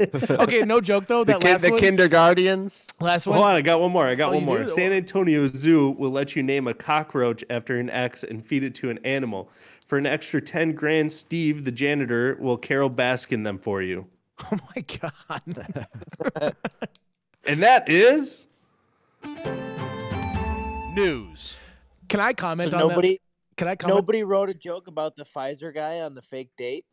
[0.30, 1.24] okay, no joke though.
[1.24, 1.80] The, That kin- last the one.
[1.80, 2.86] kindergartens.
[3.00, 3.36] last one.
[3.36, 4.06] Hold on, I got one more.
[4.06, 4.62] I got Oh, one more.
[4.64, 4.68] do?
[4.68, 8.74] San Antonio Zoo will let you name a cockroach after an X and feed it
[8.76, 9.50] to an animal.
[9.86, 14.06] For an extra ten grand, Steve, the janitor, will Carole Baskin them for you.
[14.52, 16.54] Oh my god.
[17.44, 18.46] And that is
[20.98, 21.54] News.
[22.08, 22.88] Can I So comment on that?
[22.88, 23.18] nobody,
[23.56, 23.96] Can I comment?
[23.96, 26.84] nobody wrote a joke about the Pfizer guy on the fake date.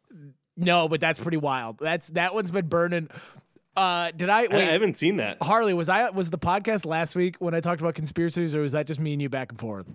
[0.58, 1.78] No, but that's pretty wild.
[1.80, 3.10] That's that one's been burning.
[3.76, 4.54] Uh, did I I, wait?
[4.70, 5.42] I haven't seen that.
[5.42, 8.72] Harley, was I was the podcast last week when I talked about conspiracies, or was
[8.72, 9.86] that just me and you back and forth?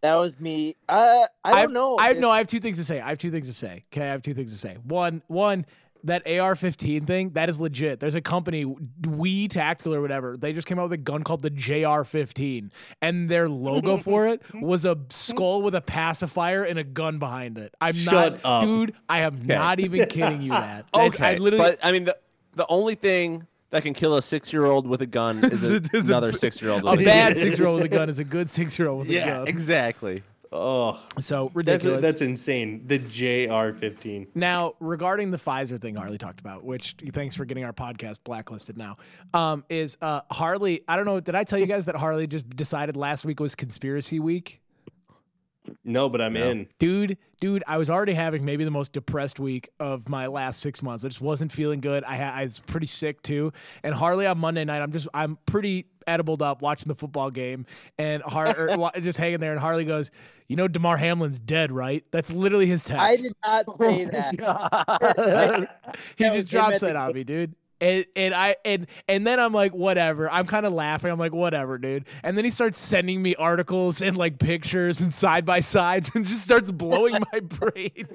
[0.00, 0.76] That was me.
[0.88, 1.96] Uh, I don't I've- know.
[1.98, 2.30] I have no.
[2.30, 3.00] I have two things to say.
[3.00, 3.84] I have two things to say.
[3.92, 4.76] Okay, I have two things to say.
[4.84, 5.66] One, one
[6.04, 8.00] that AR-15 thing that is legit.
[8.00, 8.64] There's a company,
[9.08, 10.36] We Tactical or whatever.
[10.36, 14.42] They just came out with a gun called the JR-15, and their logo for it
[14.54, 17.74] was a skull with a pacifier and a gun behind it.
[17.80, 18.62] I'm Shut not, up.
[18.62, 18.94] dude.
[19.08, 20.50] I am not even kidding you.
[20.50, 21.64] That That's- Okay, I literally.
[21.64, 22.16] but I mean, the,
[22.54, 26.32] the only thing that can kill a six-year-old with a gun is, a, Is another
[26.32, 26.82] six-year-old.
[26.84, 29.28] a With a bad six-year-old with a gun is a good six-year-old with a gun.
[29.28, 29.48] Yeah, gun.
[29.48, 30.22] exactly.
[30.52, 32.02] Oh, So that's ridiculous.
[32.02, 32.82] that's insane.
[32.86, 34.28] The JR15.
[34.34, 38.76] Now, regarding the Pfizer thing Harley talked about, which thanks for getting our podcast blacklisted
[38.76, 38.96] now,
[39.34, 40.82] um, is uh, Harley.
[40.86, 41.20] I don't know.
[41.20, 44.60] Did I tell you guys that Harley just decided last week was conspiracy week?
[45.84, 46.66] No, but I'm in.
[46.78, 50.82] Dude, dude, I was already having maybe the most depressed week of my last six
[50.82, 51.04] months.
[51.04, 52.04] I just wasn't feeling good.
[52.04, 53.52] I, ha- I was pretty sick too.
[53.82, 57.66] And Harley on Monday night, I'm just, I'm pretty edibled up watching the football game
[57.98, 59.52] and Har- er, or, just hanging there.
[59.52, 60.10] And Harley goes,
[60.48, 63.00] "You know, Damar Hamlin's dead, right?" That's literally his text.
[63.00, 64.34] I did not say that.
[66.16, 67.54] he That just drops that on me, dude.
[67.82, 70.30] And, and I and and then I'm like, whatever.
[70.30, 71.10] I'm kind of laughing.
[71.10, 72.04] I'm like, whatever, dude.
[72.22, 76.24] And then he starts sending me articles and like pictures and side by sides and
[76.24, 78.06] just starts blowing my brain.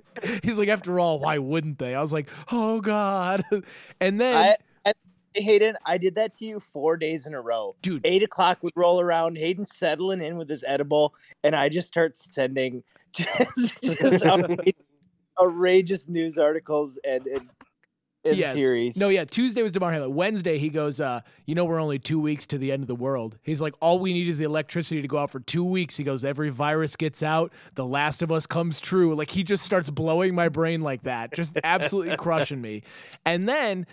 [0.41, 1.95] He's like, after all, why wouldn't they?
[1.95, 3.43] I was like, oh god.
[3.99, 4.93] And then, I, I,
[5.33, 7.75] Hayden, I did that to you four days in a row.
[7.81, 9.37] dude, Eight o'clock would roll around.
[9.37, 14.83] Hayden settling in with his edible, and I just start sending just, just outrageous,
[15.41, 17.49] outrageous news articles and and,
[18.29, 18.55] and Yes.
[18.55, 18.97] theories.
[18.97, 19.25] No, yeah.
[19.25, 20.13] Tuesday was Damar Hamlin.
[20.15, 22.95] Wednesday, he goes, uh, you know, we're only two weeks to the end of the
[22.95, 23.37] world.
[23.43, 25.97] He's like, all we need is the electricity to go out for two weeks.
[25.97, 27.51] He goes, every virus gets out.
[27.75, 29.15] The Last of Us comes true.
[29.15, 32.83] Like, he just starts blowing my brain like that, just absolutely crushing me.
[33.25, 33.85] And then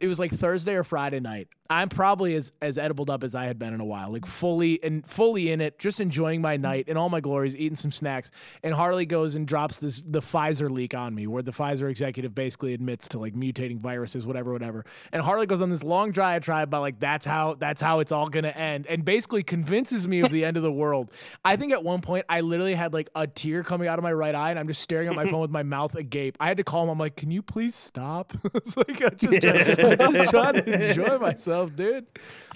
[0.00, 1.48] it was like Thursday or Friday night.
[1.70, 4.82] I'm probably as as edibled up as I had been in a while, like fully
[4.82, 8.32] and fully in it, just enjoying my night and all my glories, eating some snacks.
[8.64, 12.34] And Harley goes and drops this the Pfizer leak on me, where the Pfizer executive
[12.34, 14.84] basically admits to like mutating viruses, whatever, whatever.
[15.12, 18.28] And Harley goes on this long diatribe about like that's how that's how it's all
[18.28, 21.12] gonna end, and basically convinces me of the end of the world.
[21.44, 24.12] I think at one point I literally had like a tear coming out of my
[24.12, 26.36] right eye, and I'm just staring at my phone with my mouth agape.
[26.40, 26.90] I had to call him.
[26.90, 28.32] I'm like, can you please stop?
[28.54, 29.40] it's like I just
[29.78, 32.06] I'm just trying to enjoy myself, dude.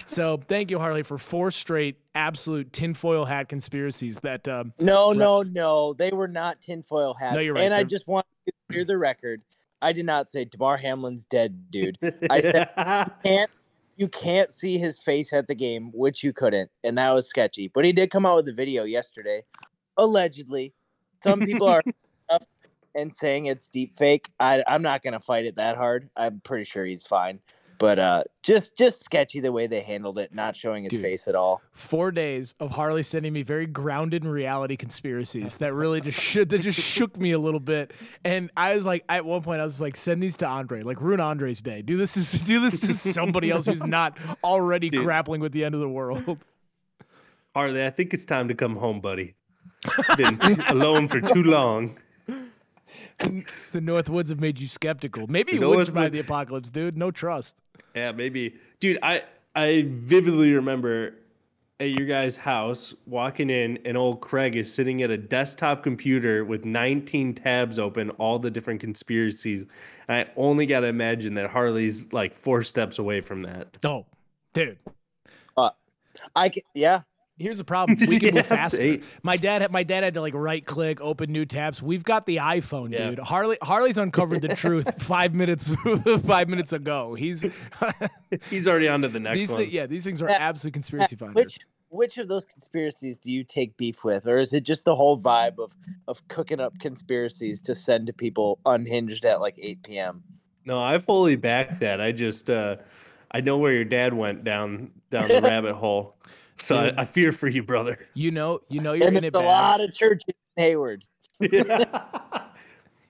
[0.06, 5.42] So thank you, Harley, for four straight absolute tinfoil hat conspiracies that um, no, no,
[5.42, 5.94] no.
[5.94, 7.34] They were not tinfoil hats.
[7.34, 7.64] No, you're right.
[7.64, 9.42] And I They're- just want to clear the record.
[9.82, 11.98] I did not say Damar Hamlin's dead, dude.
[12.30, 12.70] I said
[13.24, 13.50] can't
[13.96, 17.68] you can't see his face at the game, which you couldn't, and that was sketchy.
[17.68, 19.42] But he did come out with a video yesterday,
[19.96, 20.72] allegedly.
[21.22, 21.86] Some people are up
[22.94, 24.30] and saying it's deep fake.
[24.40, 26.08] I, I'm not gonna fight it that hard.
[26.16, 27.40] I'm pretty sure he's fine.
[27.78, 31.02] But uh, just just sketchy the way they handled it, not showing his Dude.
[31.02, 31.60] face at all.
[31.72, 36.48] Four days of Harley sending me very grounded in reality conspiracies that really just should
[36.50, 37.92] that just shook me a little bit.
[38.24, 41.00] And I was like, at one point, I was like, send these to Andre, like
[41.00, 41.82] ruin Andre's day.
[41.82, 45.04] Do this is do this to somebody else who's not already Dude.
[45.04, 46.38] grappling with the end of the world.
[47.54, 49.34] Harley, I think it's time to come home, buddy.
[50.16, 51.98] Been alone for too long.
[53.18, 55.26] The North Woods have made you skeptical.
[55.26, 56.96] Maybe The you would North survive Wood- the apocalypse, dude.
[56.96, 57.56] No trust.
[57.94, 58.56] Yeah, maybe.
[58.80, 59.22] Dude, I
[59.54, 61.14] I vividly remember
[61.80, 66.44] at your guys' house walking in and old Craig is sitting at a desktop computer
[66.44, 69.66] with 19 tabs open, all the different conspiracies.
[70.08, 73.76] And I only got to imagine that Harley's like four steps away from that.
[73.84, 74.06] Oh,
[74.52, 74.78] dude.
[75.56, 75.70] Uh,
[76.36, 77.02] I can, yeah,
[77.36, 77.98] Here's the problem.
[78.08, 78.76] We can Yeah, move faster.
[78.78, 81.82] they- My dad had my dad had to like right click, open new tabs.
[81.82, 83.10] We've got the iPhone, Yeah.
[83.10, 83.18] dude.
[83.18, 85.68] Harley Harley's uncovered the truth five minutes
[86.26, 87.14] five minutes ago.
[87.14, 87.44] He's
[88.50, 89.68] He's already on to the next these one.
[89.70, 90.36] yeah, these things are Yeah.
[90.38, 91.34] absolute conspiracy finders.
[91.44, 94.94] which which of those conspiracies do you take beef with, or is it just the
[94.96, 95.74] whole vibe of
[96.08, 100.22] of cooking up conspiracies to send to people unhinged at like 8 p.m.
[100.64, 102.00] No, I fully back that.
[102.00, 102.76] I just uh
[103.30, 106.16] I know where your dad went down down the rabbit hole.
[106.56, 107.98] So I, I fear for you, brother.
[108.14, 109.46] You know, you know you're And in there's it a bad.
[109.46, 111.04] lot of churches in Hayward.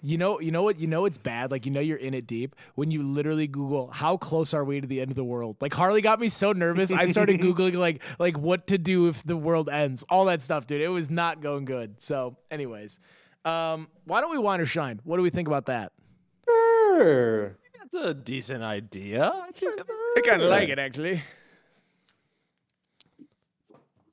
[0.07, 0.78] You know, you know what?
[0.78, 1.50] You know it's bad.
[1.50, 4.78] Like you know you're in it deep when you literally Google how close are we
[4.78, 5.57] to the end of the world.
[5.62, 6.92] Like Harley got me so nervous.
[6.92, 10.04] I started googling like like what to do if the world ends.
[10.11, 10.83] All that stuff, dude.
[10.83, 12.02] It was not going good.
[12.02, 13.00] So, anyways,
[13.46, 15.00] um, why don't we wine or shine?
[15.04, 15.92] What do we think about that?
[16.46, 17.57] Sure.
[17.80, 19.33] That's a decent idea.
[19.35, 19.48] I
[20.18, 21.22] I kind of like it actually.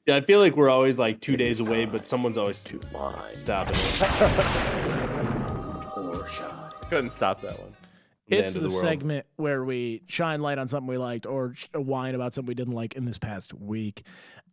[0.05, 3.81] Yeah, I feel like we're always like two days away, but someone's always stopping it.
[6.89, 7.73] couldn't stop that one.
[8.27, 12.33] It's the, the segment where we shine light on something we liked or whine about
[12.33, 14.03] something we didn't like in this past week.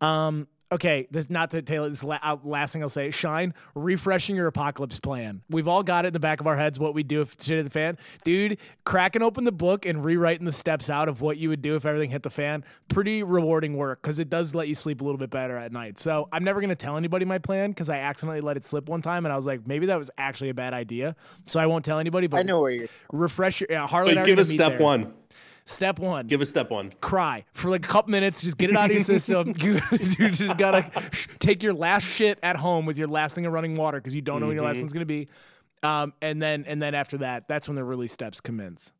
[0.00, 3.10] Um, okay, this not to tail this la- out- last thing I'll say.
[3.10, 5.42] Shine, refreshing your apocalypse plan.
[5.48, 7.56] We've all got it in the back of our heads what we do if shit
[7.56, 7.96] hit the fan.
[8.24, 11.76] Dude, cracking open the book and rewriting the steps out of what you would do
[11.76, 12.64] if everything hit the fan.
[12.88, 15.98] Pretty rewarding work because it does let you sleep a little bit better at night.
[15.98, 19.02] So I'm never gonna tell anybody my plan because I accidentally let it slip one
[19.02, 21.16] time and I was like, maybe that was actually a bad idea.
[21.46, 22.26] So I won't tell anybody.
[22.26, 22.88] But I know where you're.
[23.12, 24.10] refresh your yeah, Harley.
[24.12, 24.80] and Wait, give gonna us step there.
[24.82, 25.12] one.
[25.68, 26.26] Step one.
[26.26, 26.90] Give us step one.
[27.00, 28.40] cry for like a couple minutes.
[28.42, 29.54] Just get it out of your system.
[29.58, 29.80] You,
[30.18, 33.52] you just gotta sh- take your last shit at home with your last thing of
[33.52, 35.28] running water because you don't know when your last one's gonna be.
[35.82, 38.92] Um, and then and then after that, that's when the really steps commence.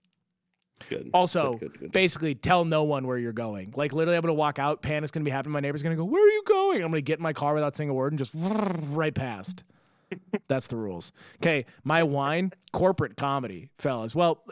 [0.89, 1.11] Good.
[1.13, 1.93] Also, Good, good, good.
[1.93, 3.73] basically, tell no one where you're going.
[3.75, 4.81] Like literally, I'm gonna walk out.
[4.83, 5.53] Panic's gonna be happening.
[5.53, 7.75] My neighbor's gonna go, "Where are you going?" I'm gonna get in my car without
[7.75, 8.33] saying a word and just
[8.95, 9.65] right past.
[10.49, 11.13] That's the rules.
[11.43, 14.15] Okay, my wine, corporate comedy, fellas.
[14.15, 14.43] Well,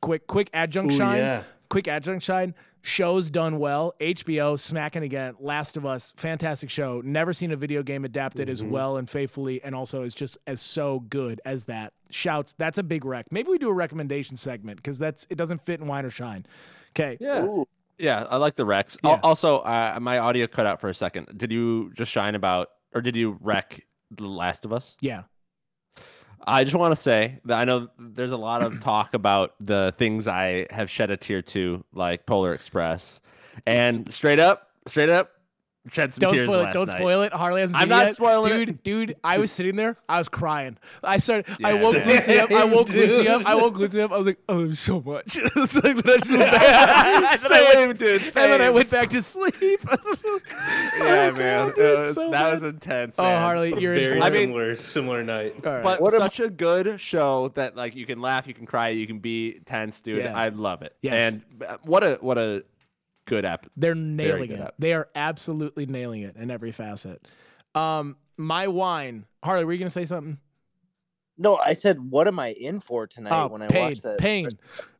[0.00, 1.18] quick, quick adjunct Ooh, shine.
[1.18, 1.42] yeah.
[1.68, 2.54] Quick adjunct shine.
[2.82, 3.94] Shows done well.
[4.00, 5.34] HBO smacking again.
[5.38, 7.02] Last of Us, fantastic show.
[7.04, 8.70] Never seen a video game adapted as Mm-hmm.
[8.70, 11.92] well and faithfully, and also is just as so good as that.
[12.08, 12.54] Shouts.
[12.56, 13.26] That's a big rec.
[13.30, 16.46] Maybe we do a recommendation segment because that's it doesn't fit in wine or shine.
[16.96, 17.18] Okay.
[17.20, 17.44] Yeah.
[17.44, 17.66] Ooh,
[17.98, 18.96] Yeah, I like the Rex.
[19.04, 19.20] Yeah.
[19.22, 21.28] Also, uh, my audio cut out for a second.
[21.36, 24.96] Did you just shine about, or did you wreck The Last of Us?
[25.02, 25.24] Yeah.
[26.46, 29.94] I just want to say that I know there's a lot of talk about the
[29.98, 33.20] things I have shed a tear to, like Polar Express,
[33.66, 35.32] and straight up, straight up,
[35.90, 36.62] shed some Don't tears spoil it.
[36.64, 36.96] last Don't night.
[36.96, 37.32] spoil it.
[37.32, 38.14] Harley hasn't I'm not yet.
[38.16, 38.66] spoiling it.
[38.66, 39.96] dude, Dude, I was sitting there.
[40.08, 40.76] I was crying.
[41.02, 41.46] I started.
[41.64, 42.50] I woke Lucy up.
[42.50, 43.46] I Same, woke Lucy up.
[43.46, 44.12] I woke Lucy up.
[44.12, 45.36] I was like, oh, there's so much.
[45.56, 47.16] it's like that's so bad.
[47.34, 48.22] and, then I Same, went, dude.
[48.22, 49.80] and then I went back to sleep.
[50.98, 51.72] Yeah, man.
[51.74, 52.54] dude, was- so that bad.
[52.54, 53.14] was intense.
[53.18, 53.24] Oh.
[53.24, 54.00] Harley, you're in.
[54.00, 55.54] Very for I mean- similar, similar night.
[55.64, 55.82] All right.
[55.84, 59.06] But What such a good show that like you can laugh, you can cry, you
[59.06, 60.18] can be tense, dude.
[60.18, 60.36] Yeah.
[60.36, 60.94] I love it.
[61.02, 61.32] Yes.
[61.34, 62.64] And uh, what a what a
[63.30, 63.66] good app.
[63.76, 64.60] They're nailing it.
[64.60, 64.74] app.
[64.78, 67.26] They are absolutely nailing it in every facet.
[67.74, 69.24] Um, my wine.
[69.42, 70.36] Harley, were you gonna say something?
[71.38, 74.18] no, I said, what am I in for tonight Oh, when I pain, watch that?
[74.18, 74.46] pain,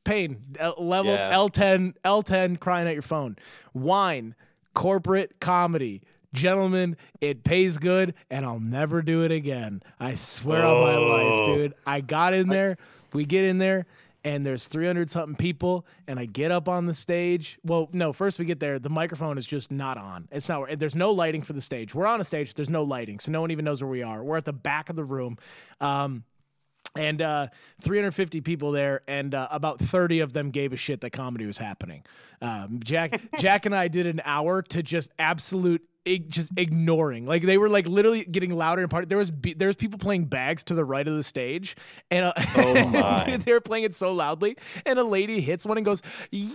[0.05, 0.39] pain.
[0.59, 1.35] L- level Yeah.
[1.35, 3.37] L10, L10, crying at your phone.
[3.75, 4.35] Wine,
[4.73, 6.01] corporate comedy.
[6.33, 9.83] Gentlemen, it pays good, and I'll never do it again.
[9.99, 11.55] I swear on my life, Oh.
[11.57, 11.75] dude.
[11.87, 12.79] I got in there.
[13.13, 13.85] We get in there,
[14.25, 17.59] and there's 300 something people, and I get up on the stage.
[17.65, 18.79] Well, no, first we get there.
[18.79, 20.29] The microphone is just not on.
[20.31, 20.79] It's not.
[20.79, 21.95] There's no lighting for the stage.
[21.95, 22.55] We're on a stage.
[22.55, 24.23] There's no lighting, so no one even knows where we are.
[24.23, 25.39] We're at the back of the room.
[25.81, 26.25] Um,
[26.97, 27.47] and uh,
[27.83, 31.59] 350 people there, and uh, about 30 of them gave a shit that comedy was
[31.59, 32.05] happening.
[32.43, 35.83] Um, Jack, Jack, and I did an hour to just absolute.
[36.07, 39.09] ig- Just ignoring, like they were like literally getting louder and part.
[39.11, 41.77] There was be- there was people playing bags to the right of the stage,
[42.11, 43.25] and uh, Oh my.
[43.27, 46.01] dude, they were playing it so loudly, and a lady hits one and goes,
[46.31, 46.53] "Yo!"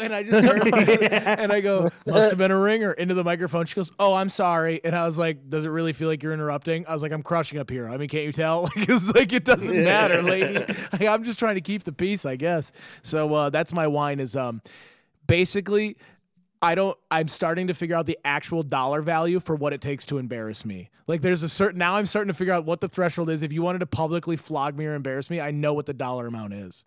[0.00, 0.62] And I just turned
[1.12, 4.28] and I go, "Must have been a ringer." Into the microphone, she goes, "Oh, I'm
[4.28, 7.12] sorry." And I was like, "Does it really feel like you're interrupting?" I was like,
[7.12, 7.88] "I'm crushing up here.
[7.88, 10.54] I mean, can't you tell?" Like it's like it doesn't matter, lady.
[10.92, 12.72] Like, I'm just trying to keep the peace, I guess.
[13.02, 14.20] So uh, that's my wine.
[14.20, 14.62] Is um,
[15.26, 15.96] basically.
[16.62, 20.06] I don't I'm starting to figure out the actual dollar value for what it takes
[20.06, 20.88] to embarrass me.
[21.06, 23.42] Like there's a certain now I'm starting to figure out what the threshold is.
[23.42, 26.26] If you wanted to publicly flog me or embarrass me, I know what the dollar
[26.26, 26.86] amount is.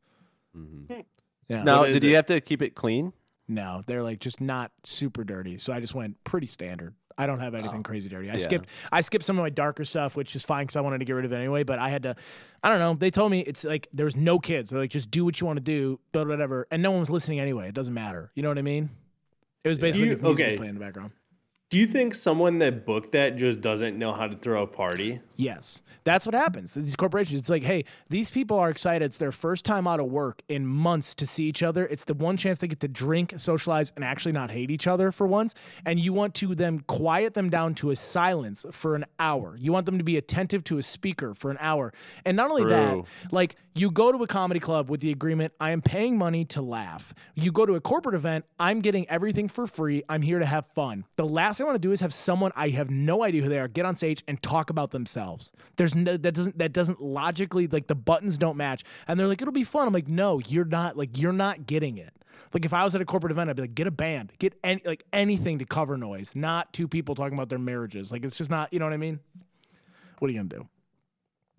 [1.50, 1.64] Yeah.
[1.64, 2.16] Now, What is did you it?
[2.16, 3.12] have to keep it clean?
[3.48, 5.58] No, they're like just not super dirty.
[5.58, 6.94] So I just went pretty standard.
[7.18, 7.84] I don't have anything oh.
[7.84, 8.30] crazy dirty.
[8.30, 8.40] I Yeah.
[8.40, 11.06] skipped I skipped some of my darker stuff, which is fine because I wanted to
[11.06, 11.64] get rid of it anyway.
[11.64, 12.16] But I had to,
[12.64, 12.94] I don't know.
[12.94, 14.70] They told me it's like there was no kids.
[14.70, 16.68] They're like just do what you want to do, but whatever.
[16.72, 17.68] And no one was listening anyway.
[17.68, 18.32] It doesn't matter.
[18.36, 18.90] You know what I mean?
[19.64, 20.56] It was basically You- music okay.
[20.58, 21.12] playing in the background.
[21.70, 25.20] Do you think someone that booked that just doesn't know how to throw a party?
[25.36, 26.74] Yes, that's what happens.
[26.74, 29.06] These corporations, it's like, hey, these people are excited.
[29.06, 31.86] It's their first time out of work in months to see each other.
[31.86, 35.12] It's the one chance they get to drink, socialize, and actually not hate each other
[35.12, 35.54] for once.
[35.86, 39.56] And you want to then quiet them down to a silence for an hour.
[39.56, 41.94] You want them to be attentive to a speaker for an hour.
[42.26, 45.72] And not only that, like you go to a comedy club with the agreement, I
[45.72, 47.14] am paying money to laugh.
[47.34, 50.04] You go to a corporate event, I'm getting everything for free.
[50.10, 51.06] I'm here to have fun.
[51.16, 53.48] The last thing I want to do is have someone I have no idea who
[53.48, 55.52] they are get on stage and talk about themselves.
[55.78, 58.84] There's no that doesn't that doesn't logically like the buttons don't match.
[59.08, 59.88] And they're like, it'll be fun.
[59.88, 62.14] I'm like, no, you're not like you're not getting it.
[62.54, 64.56] Like if I was at a corporate event, I'd be like, get a band, get
[64.62, 68.12] any like anything to cover noise, not two people talking about their marriages.
[68.12, 69.20] Like it's just not, you know what I mean?
[70.18, 70.68] What are you gonna do?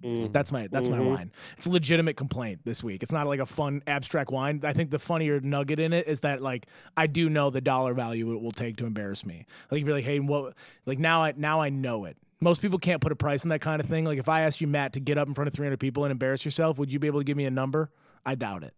[0.02, 0.32] Mm-hmm.
[0.32, 1.06] That's my that's my mm-hmm.
[1.06, 1.32] wine.
[1.58, 3.02] It's a legitimate complaint this week.
[3.02, 4.60] It's not like a fun abstract wine.
[4.64, 7.92] I think the funnier nugget in it is that like I do know the dollar
[7.92, 9.46] value it will take to embarrass me.
[9.70, 10.54] Like if you're like, hey, what?
[10.86, 12.16] Like now I now I know it.
[12.40, 14.06] Most people can't put a price on that kind of thing.
[14.06, 16.10] Like if I asked you, Matt, to get up in front of 300 people and
[16.10, 17.90] embarrass yourself, would you be able to give me a number?
[18.24, 18.74] I doubt it.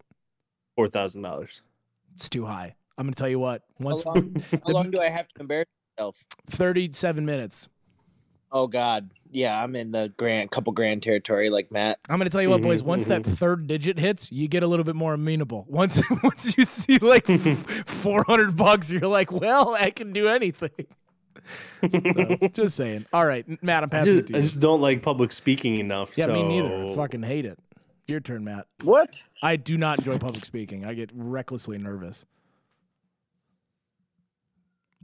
[0.76, 1.62] Four thousand dollars.
[2.14, 2.74] It's too high.
[2.98, 3.62] I'm gonna tell you what.
[3.78, 6.24] How Once long, how long do I have to embarrass myself?
[6.50, 7.68] 37 minutes.
[8.50, 11.99] Oh God, yeah, I'm in the grand couple grand territory like Matt.
[12.09, 12.83] I'm gonna tell you what, Mm-hmm, boys.
[12.83, 15.64] Once that third digit hits, you get a little bit more amenable.
[15.68, 17.27] Once once you see like
[17.87, 20.87] four hundred bucks, you're like, well, I can do anything.
[21.90, 23.07] So, just saying.
[23.12, 25.79] All right, Matt, I'm I passing it just, to I just don't like public speaking
[25.79, 26.16] enough.
[26.16, 26.33] yeah, so...
[26.33, 26.92] me neither.
[26.92, 27.59] I fucking hate it.
[28.09, 28.66] Your turn, Matt.
[28.83, 29.23] What?
[29.42, 30.85] I do not enjoy public speaking.
[30.85, 32.27] I get recklessly nervous.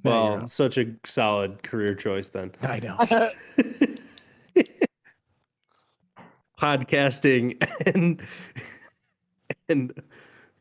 [0.04, 2.52] Matt, Well, such a solid career choice then.
[2.62, 2.96] I know.
[6.60, 7.62] Podcasting
[7.94, 8.20] and
[9.68, 9.92] and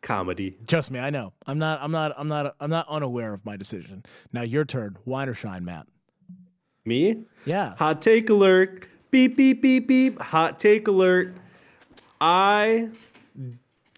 [0.02, 0.58] comedy.
[0.68, 1.34] Trust me, I know.
[1.46, 1.82] I'm not.
[1.82, 2.14] I'm not.
[2.18, 2.56] I'm not.
[2.60, 4.04] I'm not unaware of my decision.
[4.32, 4.98] Now, your turn.
[5.06, 5.88] Wine or shine, Matt?
[6.86, 7.26] Me?
[7.46, 7.76] Yeah.
[7.78, 8.86] Hot take alert.
[9.12, 10.22] Beep beep beep beep.
[10.22, 11.36] Hot take alert.
[12.22, 12.90] I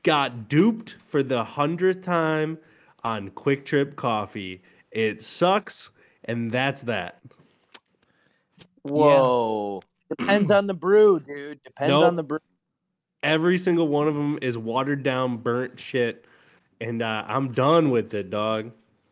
[0.03, 2.57] got duped for the hundredth time
[3.03, 4.61] on QuikTrip Coffee.
[4.91, 5.91] It sucks,
[6.25, 7.19] and that's that.
[8.83, 9.81] Whoa.
[10.17, 11.61] Depends on the brew, dude.
[11.63, 12.03] Depends Nope.
[12.03, 12.39] on the brew.
[13.21, 16.25] Every single one of them is watered down, burnt shit,
[16.79, 18.71] and uh, I'm done with it, dog.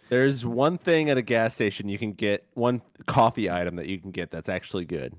[0.10, 4.00] There's one thing at a gas station you can get, one coffee item that you
[4.00, 5.14] can get that's actually good.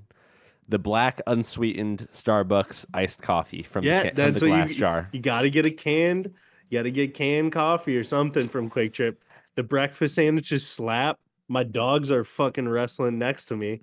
[0.67, 4.69] The black unsweetened Starbucks iced coffee from Yeah, the, ca- from that's the what glass
[4.69, 5.09] you jar.
[5.11, 6.33] You got to get a canned.
[6.69, 9.17] You got to get canned coffee or something from QuikTrip.
[9.55, 11.19] The breakfast sandwiches slap.
[11.47, 13.81] My dogs are fucking wrestling next to me.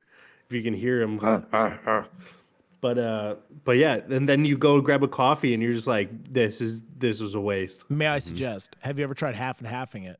[0.48, 1.16] If you can hear him.
[2.80, 6.10] but uh, but yeah, and then you go grab a coffee and you're just like,
[6.30, 7.88] this is this was a waste.
[7.90, 8.76] May I suggest?
[8.80, 10.18] Have you ever tried half and halving it?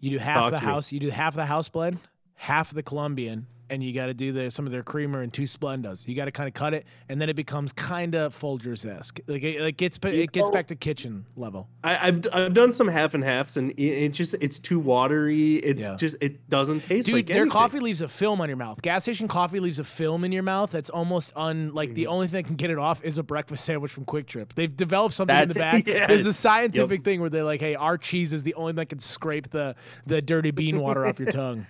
[0.00, 0.72] You do half Talk the to me.
[0.72, 0.92] house.
[0.92, 1.98] You do half the house blend,
[2.34, 5.42] half the Colombian, and you got to do the some of their creamer and two
[5.44, 6.06] Splendas.
[6.06, 9.20] You got to kind of cut it, and then it becomes kind of Folgers esque.
[9.26, 11.68] Like it, it gets it gets know- back to kitchen level.
[11.84, 15.56] I, I've I've done some half and halves and it, it just it's too watery.
[15.56, 15.96] It's Yeah.
[15.96, 17.50] just it doesn't taste Dude, like their anything.
[17.50, 18.82] coffee leaves a film on your mouth.
[18.82, 21.94] Gas station coffee leaves a film in your mouth that's almost un like Mm-hmm.
[21.94, 24.54] the only thing that can get it off is a breakfast sandwich from QuikTrip.
[24.54, 25.86] They've developed something in the back.
[25.86, 26.06] yeah.
[26.06, 28.88] There's a scientific thing where they're like, hey, our cheese is the only thing that
[28.88, 29.74] can scrape the
[30.06, 31.66] the dirty bean water off your tongue.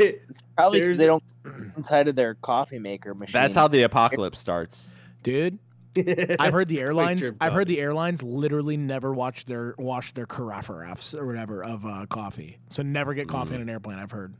[0.00, 0.22] It-
[0.56, 1.22] Probably There's- because they don't
[1.76, 3.40] inside of their coffee maker machine.
[3.40, 4.88] That's how the apocalypse starts.
[5.22, 5.58] Dude,
[6.38, 7.20] I've heard the airlines.
[7.20, 11.84] Trip I've heard the airlines literally never watch their wash their carafes or whatever of
[11.86, 12.58] uh, coffee.
[12.68, 13.56] So never get coffee Mm.
[13.56, 13.98] in an airplane.
[13.98, 14.34] I've heard.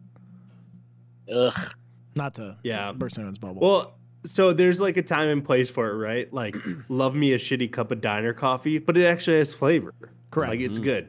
[1.34, 1.74] Ugh.
[2.14, 2.92] Not to yeah.
[2.92, 3.60] burst anyone's bubble.
[3.60, 3.94] Well,
[4.24, 6.32] so there's like a time and place for it, right?
[6.32, 6.56] Like,
[6.88, 9.94] love me a shitty cup of diner coffee, but it actually has flavor.
[10.30, 10.50] Correct.
[10.50, 11.08] Like it's good.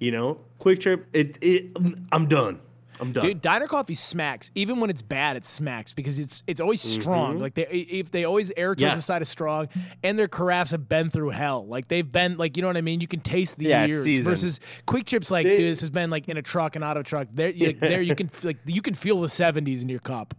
[0.00, 1.04] You know, QuikTrip.
[1.12, 1.38] It.
[1.42, 1.66] it
[2.12, 2.60] I'm done.
[3.00, 3.24] I'm done.
[3.26, 4.50] Dude, diner coffee smacks.
[4.54, 7.38] Even when it's bad, it smacks because it's it's always strong.
[7.38, 9.68] Like they if they always err towards the side of strong,
[10.02, 11.66] and their carafes have been through hell.
[11.66, 13.00] Like they've been like you know what I mean.
[13.00, 14.24] You can taste the Yeah, years seasoned.
[14.24, 17.28] versus QuikTrip's Like They- dude, this has been like in a truck, an auto truck.
[17.32, 20.34] There, you- like, there you can like you can feel the '70s in your cup.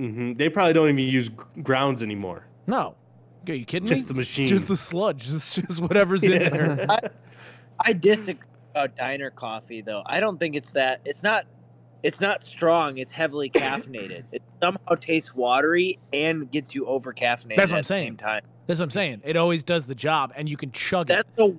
[0.00, 0.36] Mhm.
[0.36, 1.30] They probably don't even use
[1.62, 2.46] grounds anymore.
[2.66, 2.96] No,
[3.46, 3.96] are you kidding Just me?
[3.98, 4.46] Just the machine.
[4.48, 6.86] just the sludge, just just whatever's in there.
[7.80, 10.02] I disagree about diner coffee though.
[10.06, 11.00] I don't think it's that.
[11.04, 11.44] It's not.
[12.04, 12.98] It's not strong.
[12.98, 14.24] It's heavily caffeinated.
[14.30, 18.06] It somehow tastes watery and gets you over caffeinated That's what I'm at the saying.
[18.08, 18.42] same time.
[18.66, 19.22] That's what I'm saying.
[19.24, 21.14] It always does the job, and you can chug it.
[21.14, 21.56] That's the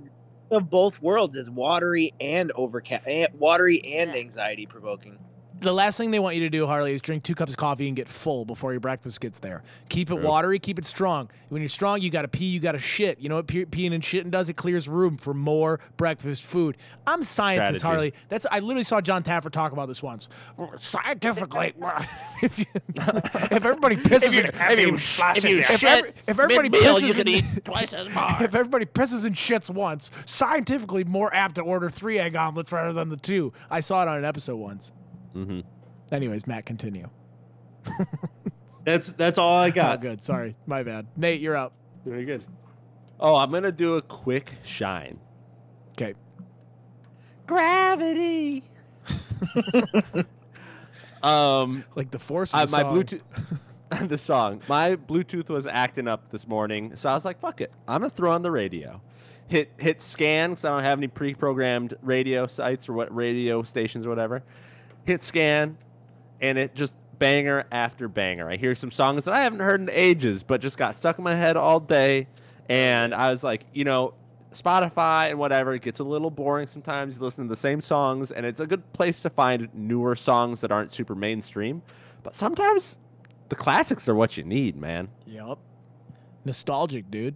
[0.51, 5.17] of both worlds is watery and over ca- watery and anxiety provoking.
[5.59, 7.87] The last thing they want you to do, Harley, is drink two cups of coffee
[7.87, 9.63] and get full before your breakfast gets there.
[9.89, 11.29] Keep it watery, keep it strong.
[11.49, 13.19] When you're strong, you got to pee, you got to shit.
[13.19, 14.49] You know what pe- peeing and shitting does?
[14.49, 16.77] It clears room for more breakfast food.
[17.07, 17.85] I'm scientist, Strategy.
[17.95, 18.13] Harley.
[18.29, 20.27] That's I literally saw John Taffer talk about this once.
[20.79, 21.73] Scientifically,
[22.41, 26.69] if, you, if everybody pisses, in, if you, if you if, shit, every, if everybody
[26.69, 28.41] pisses you can in- eat twice as much.
[28.41, 32.93] if everybody pisses and shits once, scientifically more apt to order three egg omelets rather
[32.93, 33.53] than the two.
[33.69, 34.91] I saw it on an episode once.
[35.35, 35.63] Mhm.
[36.11, 37.09] Anyways, Matt, continue.
[38.85, 40.01] That's that's all I Oh, got.
[40.01, 40.23] good.
[40.23, 41.07] Sorry, my bad.
[41.17, 41.73] Nate, you're up.
[42.05, 42.43] Very good.
[43.19, 45.19] Oh, I'm gonna do a quick shine.
[45.93, 46.13] Okay.
[47.47, 48.63] Gravity.
[51.23, 52.53] um, Like the force.
[52.53, 52.95] Of I, the my song.
[53.03, 54.61] Bluetooth, the song.
[54.67, 58.09] My Bluetooth was acting up this morning, so I was like, "Fuck it, I'm gonna
[58.09, 59.01] throw on the radio."
[59.47, 64.05] Hit hit scan because I don't have any pre-programmed radio sites or what radio stations
[64.05, 64.43] or whatever.
[65.05, 65.77] Hit scan,
[66.41, 68.49] and it just banger after banger.
[68.49, 71.23] I hear some songs that I haven't heard in ages, but just got stuck in
[71.23, 72.27] my head all day,
[72.69, 74.13] and I was like, you know.
[74.53, 77.17] Spotify and whatever, it gets a little boring sometimes.
[77.17, 80.61] You listen to the same songs, and it's a good place to find newer songs
[80.61, 81.81] that aren't super mainstream.
[82.23, 82.95] But sometimes
[83.49, 85.09] the classics are what you need, man.
[85.25, 85.57] Yep.
[86.45, 87.35] Nostalgic, dude.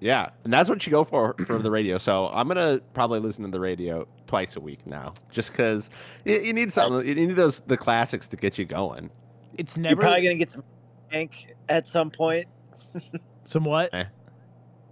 [0.00, 1.96] Yeah, and that's what you go for for the radio.
[1.96, 5.90] So I'm gonna probably listen to the radio twice a week now, just because
[6.24, 7.06] you, you need something.
[7.06, 9.10] You need those the classics to get you going.
[9.58, 10.64] It's You're never probably gonna get some
[11.08, 12.46] stank at some point.
[13.44, 13.90] somewhat.
[13.92, 14.04] Eh.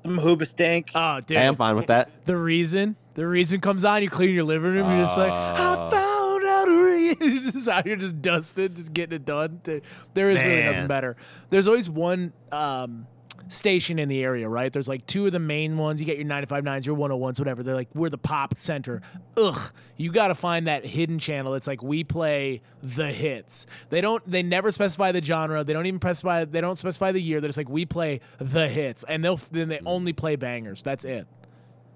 [0.04, 0.90] Some hoobastank.
[0.94, 1.38] Oh, dude.
[1.38, 2.10] Hey, I'm fine with that.
[2.26, 4.02] the reason, the reason comes on.
[4.02, 4.90] You clean your living room.
[4.90, 5.90] You're just like, I Oh.
[5.90, 7.16] found out a reason.
[7.42, 9.60] You're just out here, just dusted, just getting it done.
[9.64, 9.80] There-
[10.12, 11.16] There is really nothing better.
[11.48, 13.06] There's always one um,
[13.48, 14.72] station in the area, right?
[14.72, 16.00] There's like two of the main ones.
[16.00, 17.62] You get your 959s, your 101s, whatever.
[17.62, 19.02] They're like, we're the pop center.
[19.36, 19.72] Ugh.
[19.96, 21.54] You got to find that hidden channel.
[21.54, 23.66] It's like we play the hits.
[23.90, 24.28] They don't.
[24.30, 25.62] They never specify the genre.
[25.64, 26.44] They don't even specify.
[26.44, 27.40] They don't specify the year.
[27.40, 30.82] They're just like we play the hits, and they'll then they only play bangers.
[30.82, 31.26] That's it.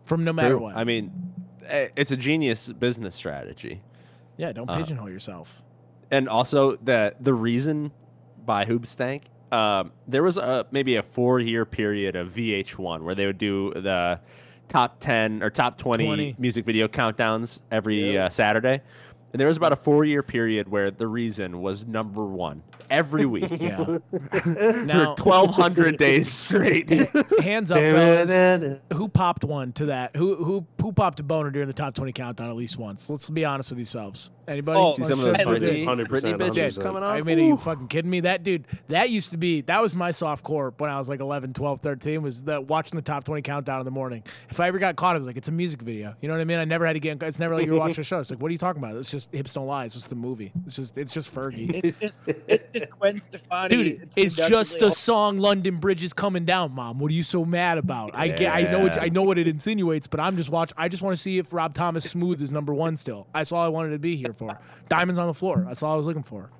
[0.04, 0.58] From no matter True.
[0.60, 0.76] what.
[0.76, 1.10] I mean,
[1.66, 3.80] eh, it's a genius business strategy,
[4.36, 5.62] Yeah, don't Uh, pigeonhole yourself.
[6.10, 7.90] and also the the reason
[8.44, 9.22] by Hoobastank.
[9.54, 13.72] Um, there was a maybe a four year period of VH1 where they would do
[13.74, 14.18] the
[14.68, 16.36] top 10 or top 20, 20.
[16.38, 18.80] music video countdowns every uh, Saturday.
[19.34, 23.26] And there was about a four year period where the reason was number one every
[23.34, 23.84] week Yeah.
[23.84, 24.00] for
[24.84, 26.88] now, 1,200 days straight.
[27.40, 28.78] hands up, fellas.
[28.92, 30.14] Who popped one to that?
[30.14, 33.10] Who who who popped a boner during the top twenty countdown at least once?
[33.10, 34.30] Let's be honest with yourselves.
[34.46, 34.78] Anybody?
[34.78, 35.62] Oh, See Wanna some of those something?
[35.62, 36.82] Britney, 100%, Britney bitches 100%.
[36.82, 37.16] coming on.
[37.16, 38.20] I mean, are you fucking kidding me?
[38.20, 41.20] That dude, that used to be, that was my soft core when I was like
[41.20, 44.22] 11, 12, 13, was that watching the top 20 countdown in the morning.
[44.50, 46.14] If I ever got caught, I was like, it's a music video.
[46.20, 46.58] You know what I mean?
[46.58, 48.18] I never had to get, it's never like you're watching a show.
[48.20, 48.96] It's like, what are you talking about?
[48.96, 49.84] It's just Hips Don't Lie.
[49.84, 50.52] It's just the movie.
[50.66, 51.70] It's just, it's just Fergie.
[51.84, 53.68] It's just it's just Gwen Stefani.
[53.68, 56.98] Dude, it's just the song "London Bridge is coming down," Mom.
[56.98, 58.10] What are you so mad about?
[58.14, 60.72] I get, I know, it, I know what it insinuates, but I'm just watch.
[60.76, 63.26] I just want to see if Rob Thomas Smooth is number one still.
[63.34, 64.58] That's all I wanted to be here for.
[64.88, 65.64] Diamonds on the floor.
[65.66, 66.50] That's all I was looking for.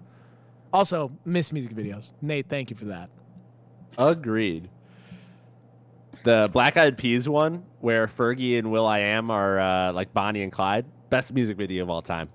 [0.73, 2.13] Also, miss music videos.
[2.21, 3.09] Nate, thank you for that.
[3.97, 4.69] Agreed.
[6.25, 10.43] The Black Eyed Peas one, where Fergie and Will I Am are uh, like Bonnie
[10.43, 12.29] and Clyde, best music video of all time.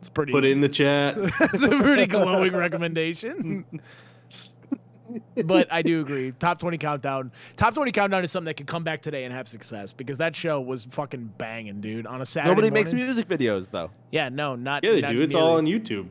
[0.00, 0.32] It's pretty.
[0.32, 1.14] Put it in the chat.
[1.52, 3.66] it's a pretty glowing recommendation.
[5.44, 6.32] but I do agree.
[6.32, 7.32] Top 20 countdown.
[7.56, 10.34] Top 20 countdown is something that could come back today and have success because that
[10.34, 12.06] show was fucking banging, dude.
[12.06, 13.90] On a Saturday Nobody makes music videos though.
[14.10, 14.84] Yeah, no, not.
[14.84, 15.20] Yeah, they not do.
[15.20, 15.66] It's all on.
[15.66, 16.08] YouTube.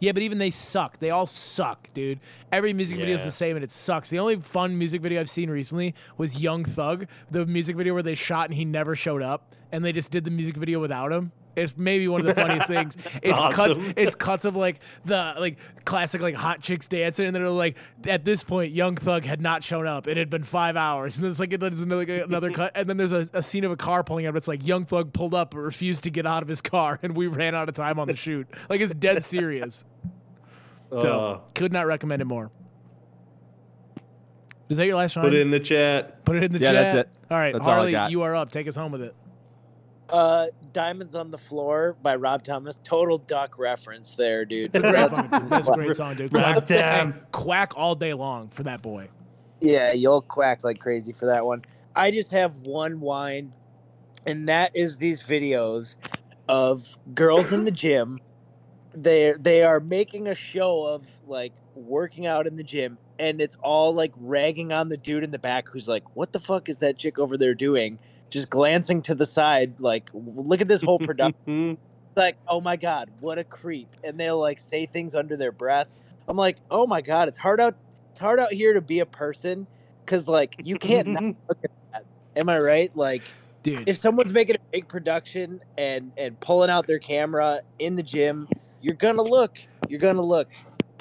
[0.00, 0.98] Yeah, but even they suck.
[0.98, 2.18] They all suck, dude.
[2.50, 4.08] Every music video is the same and it sucks.
[4.08, 8.02] The only fun music video I've seen recently was Young Thug, the music video where
[8.02, 11.12] they shot and he never showed up, and they just did the music video without
[11.12, 11.30] him.
[11.54, 12.96] It's maybe one of the funniest things.
[13.22, 13.78] It's cuts.
[13.96, 17.76] It's cuts of like the like classic like hot chicks dancing, and then they're like
[18.06, 20.06] at this point, Young Thug had not shown up.
[20.06, 23.12] It had been five hours, and it's like there's another another cut, and then there's
[23.12, 24.34] a, a scene of a car pulling up.
[24.36, 27.14] It's like Young Thug pulled up but refused to get out of his car, and
[27.16, 28.46] we ran out of time on the shoot.
[28.70, 29.84] Like it's dead serious.
[30.98, 32.50] So Uh, could not recommend it more.
[34.68, 35.24] Is that your last line?
[35.26, 36.24] put it in the chat.
[36.24, 36.82] Put it in the Yeah, chat.
[36.94, 37.08] that's it.
[37.30, 38.10] All right, That's all I Harley, got.
[38.10, 38.50] you are up.
[38.50, 39.14] Take us home with it.
[40.12, 42.78] Uh, Diamonds on the Floor by Rob Thomas.
[42.84, 44.70] Total duck reference there, dude.
[44.72, 45.16] That's-
[45.48, 46.30] That's a great song, dude.
[46.30, 49.08] Quack, hey, quack all day long for that boy.
[49.60, 51.64] yeah, you'll quack like crazy for that one.
[51.96, 53.52] I just have one wine,
[54.26, 55.96] and that is these videos
[56.48, 58.20] of girls in the gym.
[58.94, 63.56] They they are making a show of like working out in the gym, and it's
[63.62, 66.78] all like ragging on the dude in the back who's like, "What the fuck is
[66.78, 67.98] that chick over there doing?"
[68.32, 71.76] Just glancing to the side, like, "Look at this whole production."
[72.16, 73.88] like, oh my god, what a creep.
[74.02, 75.88] And they'll like say things under their breath.
[76.28, 77.76] I'm like, oh my god, it's hard out
[78.10, 79.66] it's hard out here to be a person
[80.04, 82.04] because like you can't not look at that.
[82.36, 82.94] Am I right?
[82.96, 83.22] Like
[83.62, 88.02] Dude, if someone's making a big production and and pulling out their camera in the
[88.02, 88.48] gym,
[88.80, 89.58] you're gonna look.
[89.88, 90.48] You're gonna look.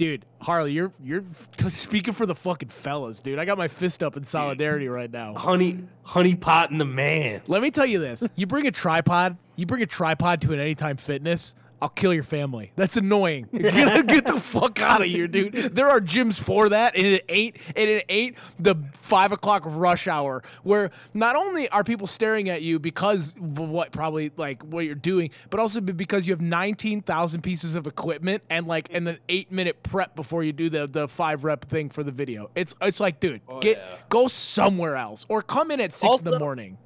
[0.02, 1.24] Dude, Harley, you're you're
[1.68, 3.38] speaking for the fucking fellas, dude.
[3.38, 5.36] I got my fist up in solidarity right now.
[5.36, 7.44] honey, honey pot and the man.
[7.46, 10.60] Let me tell you this: you bring a tripod, you bring a tripod to an
[10.60, 11.54] Anytime Fitness.
[11.82, 12.72] I'll kill your family.
[12.76, 13.50] That's annoying.
[13.54, 15.72] Get, get the fuck out of here, dude.
[15.82, 20.08] There are gyms for that, and it ain't and it ain't the five o'clock rush
[20.08, 24.86] hour where not only are people staring at you because of what probably like what
[24.86, 29.08] you're doing, but also because you have nineteen thousand pieces of equipment and like and
[29.08, 32.52] an eight minute prep before you do the the five rep thing for the video.
[32.56, 36.26] It's it's like, dude, oh, get go somewhere else or come in at six in
[36.26, 36.78] the morning.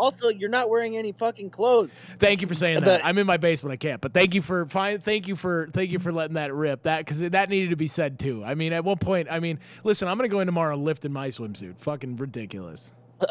[0.00, 1.92] Also, you're not wearing any fucking clothes.
[2.18, 3.04] Thank you for saying that.
[3.04, 3.74] I'm in my basement.
[3.74, 4.00] I can't.
[4.00, 5.00] But thank you for fine.
[5.00, 6.84] Thank you for thank you for letting that rip.
[6.84, 8.42] That because that needed to be said too.
[8.42, 11.04] I mean, at one point, I mean, listen, I'm gonna go in tomorrow and lift
[11.04, 11.76] in my swimsuit.
[11.78, 12.92] Fucking ridiculous.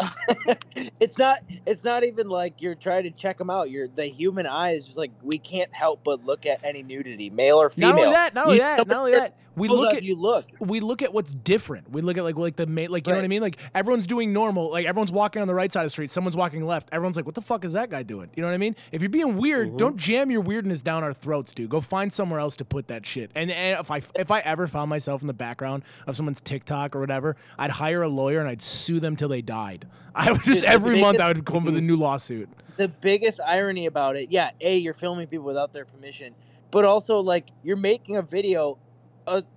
[1.00, 3.72] it's not it's not even like you're trying to check them out.
[3.72, 7.32] You're the human eye is just like we can't help but look at any nudity,
[7.32, 7.96] male or female.
[7.96, 8.34] Not only that.
[8.36, 8.88] Not only You- that.
[8.88, 9.36] Not only that.
[9.60, 10.46] We look at you look.
[10.60, 11.92] we look at what's different.
[11.92, 13.42] We look at like like the ma- like you know what I mean.
[13.42, 14.72] Like everyone's doing normal.
[14.72, 16.12] Like everyone's walking on the right side of the street.
[16.12, 16.90] Someone's walking left.
[16.92, 18.30] Everyone's like, what the fuck is that guy doing?
[18.36, 18.76] You know what I mean?
[18.92, 19.78] If you're being weird, mm-hmm.
[19.78, 21.70] don't jam your weirdness down our throats, dude.
[21.70, 23.32] Go find somewhere else to put that shit.
[23.36, 26.96] And, and if I if I ever found myself in the background of someone's TikTok
[26.96, 29.88] or whatever, I'd hire a lawyer and I'd sue them till they died.
[30.16, 31.88] I would just Dude, every month I would come with a mm-hmm.
[31.88, 32.50] new lawsuit.
[32.78, 36.34] the biggest irony about it, yeah, a you're filming people without their permission,
[36.72, 38.78] but also like you're making a video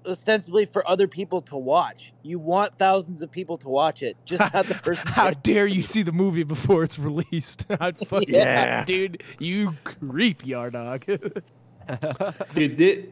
[0.06, 2.12] ostensibly for other people to watch.
[2.22, 5.06] You want thousands of people to watch it, just not the person.
[5.08, 7.66] How dare you see the movie before it's released?
[7.80, 8.84] I'd fuck Yeah.
[8.84, 11.04] dude, you creep, yard dog.
[12.54, 13.08] Dude, thi-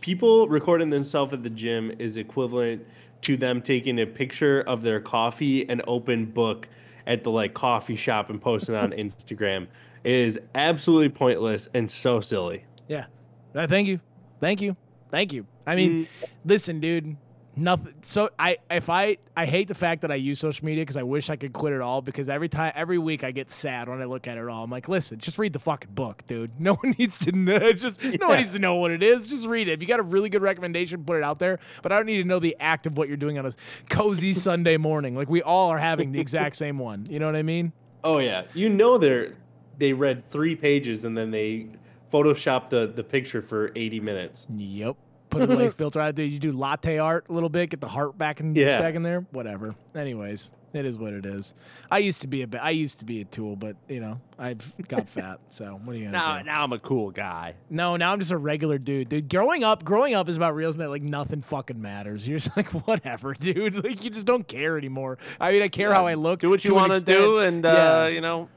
[0.00, 2.84] people recording themselves at the gym is equivalent
[3.22, 6.68] to them taking a picture of their coffee and open book
[7.06, 9.66] at the like coffee shop and posting on Instagram.
[10.04, 12.64] It is absolutely pointless and so silly.
[12.88, 13.06] Yeah.
[13.54, 14.00] Thank you.
[14.40, 14.76] Thank you.
[15.10, 15.46] Thank you.
[15.66, 16.28] I mean, mm.
[16.44, 17.16] listen, dude.
[17.58, 17.94] Nothing.
[18.02, 21.04] So I, if I, I hate the fact that I use social media because I
[21.04, 22.02] wish I could quit it all.
[22.02, 24.62] Because every time, every week, I get sad when I look at it all.
[24.62, 26.52] I'm like, listen, just read the fucking book, dude.
[26.60, 27.56] No one needs to know.
[27.56, 29.28] It's just no one needs to know what it is.
[29.28, 29.72] Just read it.
[29.72, 31.58] If you got a really good recommendation, put it out there.
[31.80, 33.52] But I don't need to know the act of what you're doing on a
[33.88, 35.14] cozy Sunday morning.
[35.14, 37.06] Like we all are having the exact same one.
[37.08, 37.72] You know what I mean?
[38.04, 39.34] Oh yeah, you know they're
[39.78, 41.68] they read three pages and then they
[42.12, 44.46] photoshopped the the picture for 80 minutes.
[44.50, 44.96] Yep.
[45.30, 46.24] Put a light filter out there.
[46.24, 48.78] You do latte art a little bit, get the heart back in Yeah.
[48.78, 49.26] back in there.
[49.32, 49.74] Whatever.
[49.94, 51.54] Anyways, it is what it is.
[51.90, 52.60] I used to be a bit.
[52.62, 55.40] I used to be a tool, but you know, I've got fat.
[55.50, 56.44] So what are you gonna Now, do?
[56.44, 57.54] now I'm a cool guy.
[57.70, 59.08] No, now I'm just a regular dude.
[59.08, 62.26] Dude, growing up, growing up is about realizing that like nothing fucking matters.
[62.26, 63.82] You're just like whatever, dude.
[63.84, 65.18] Like you just don't care anymore.
[65.40, 66.40] I mean, I care how I look.
[66.40, 68.02] Do what you to want to do, and Yeah.
[68.02, 68.48] uh, you know,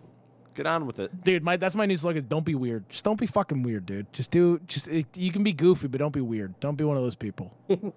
[0.59, 1.23] get on with it.
[1.23, 2.17] Dude, my that's my new slogan.
[2.17, 2.89] Is don't be weird.
[2.89, 4.11] Just don't be fucking weird, dude.
[4.11, 4.59] Just do.
[4.67, 6.59] Just it, you can be goofy, but don't be weird.
[6.59, 7.53] Don't be one of those people.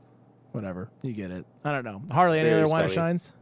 [0.52, 0.88] Whatever.
[1.02, 1.44] You get it.
[1.64, 2.02] I don't know.
[2.10, 3.32] Harley, any Very other wine shines?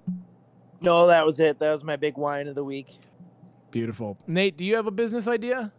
[0.81, 1.59] No, that was it.
[1.59, 2.99] That was my big wine of the week.
[3.71, 4.17] Beautiful.
[4.27, 5.73] Nate, do you have a business idea?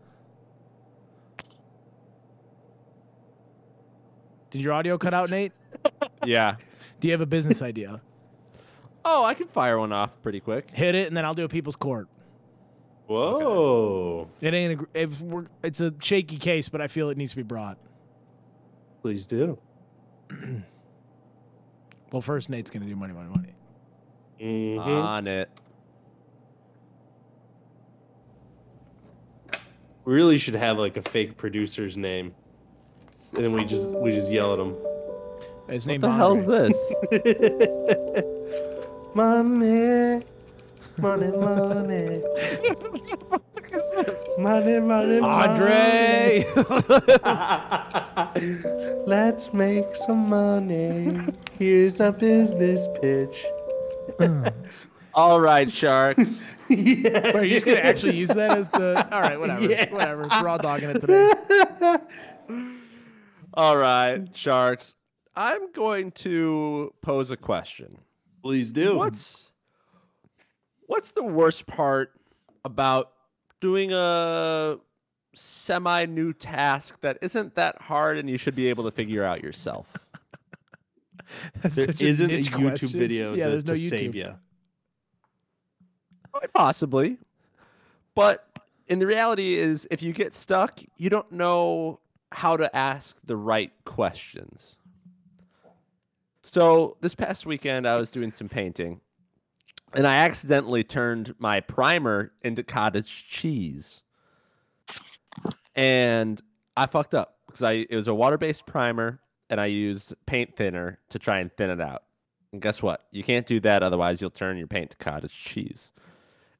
[4.52, 5.54] Did your audio cut out, Nate?
[6.26, 6.58] Yeah.
[7.00, 8.02] Do you have a business idea?
[9.04, 10.70] Oh, I can fire one off pretty quick.
[10.72, 12.08] Hit it, and then I'll do a people's court.
[13.12, 14.30] Whoa.
[14.40, 14.72] It ain't.
[14.72, 17.44] A, gr- if we're, it's a shaky case, but I feel it needs to be
[17.44, 17.78] brought.
[19.02, 19.58] Please do.
[22.12, 23.54] Well, first Nate's gonna do money, money, money.
[24.42, 24.86] Mhm.
[24.86, 25.50] On it.
[30.04, 32.34] We really should have like a fake producer's name,
[33.34, 34.76] and then we just we just yell at him.
[35.70, 36.02] His name.
[36.02, 36.74] What name the hell
[37.14, 38.26] is this?
[39.16, 40.26] money,
[41.02, 42.22] money, money.
[44.38, 46.44] Money, money, Andre.
[49.06, 51.18] Let's make some money.
[51.58, 53.46] Here's a business pitch.
[55.14, 56.42] All right, sharks.
[56.70, 59.06] yeah, Are you just gonna actually use that as the?
[59.14, 59.92] All right, whatever, Yeah.
[59.92, 60.28] whatever.
[60.42, 61.34] We're all dogging it today.
[63.54, 64.96] All right, sharks.
[65.36, 67.98] I'm going to pose a question.
[68.42, 68.96] Please do.
[68.98, 69.51] What's
[70.92, 72.12] what's the worst part
[72.66, 73.14] about
[73.62, 74.78] doing a
[75.34, 79.42] semi new task that isn't that hard and you should be able to figure out
[79.42, 79.88] yourself?
[81.64, 82.90] There isn't a YouTube question.
[82.90, 83.90] video Yeah, to, there's no YouTube.
[83.90, 84.34] save you.
[86.34, 87.18] Quite Possibly.
[88.16, 88.46] But
[88.90, 92.02] in the reality is if you get stuck, you don't know
[92.34, 94.76] how to ask the right questions.
[96.44, 99.00] So this past weekend I was doing some painting
[99.94, 104.04] and I accidentally turned my primer into cottage cheese.
[105.76, 106.42] And
[106.76, 109.20] I fucked up because I it was a water-based primer
[109.50, 112.04] and I used paint thinner to try and thin it out.
[112.52, 113.06] And guess what?
[113.12, 115.92] You can't do that otherwise you'll turn your paint to cottage cheese.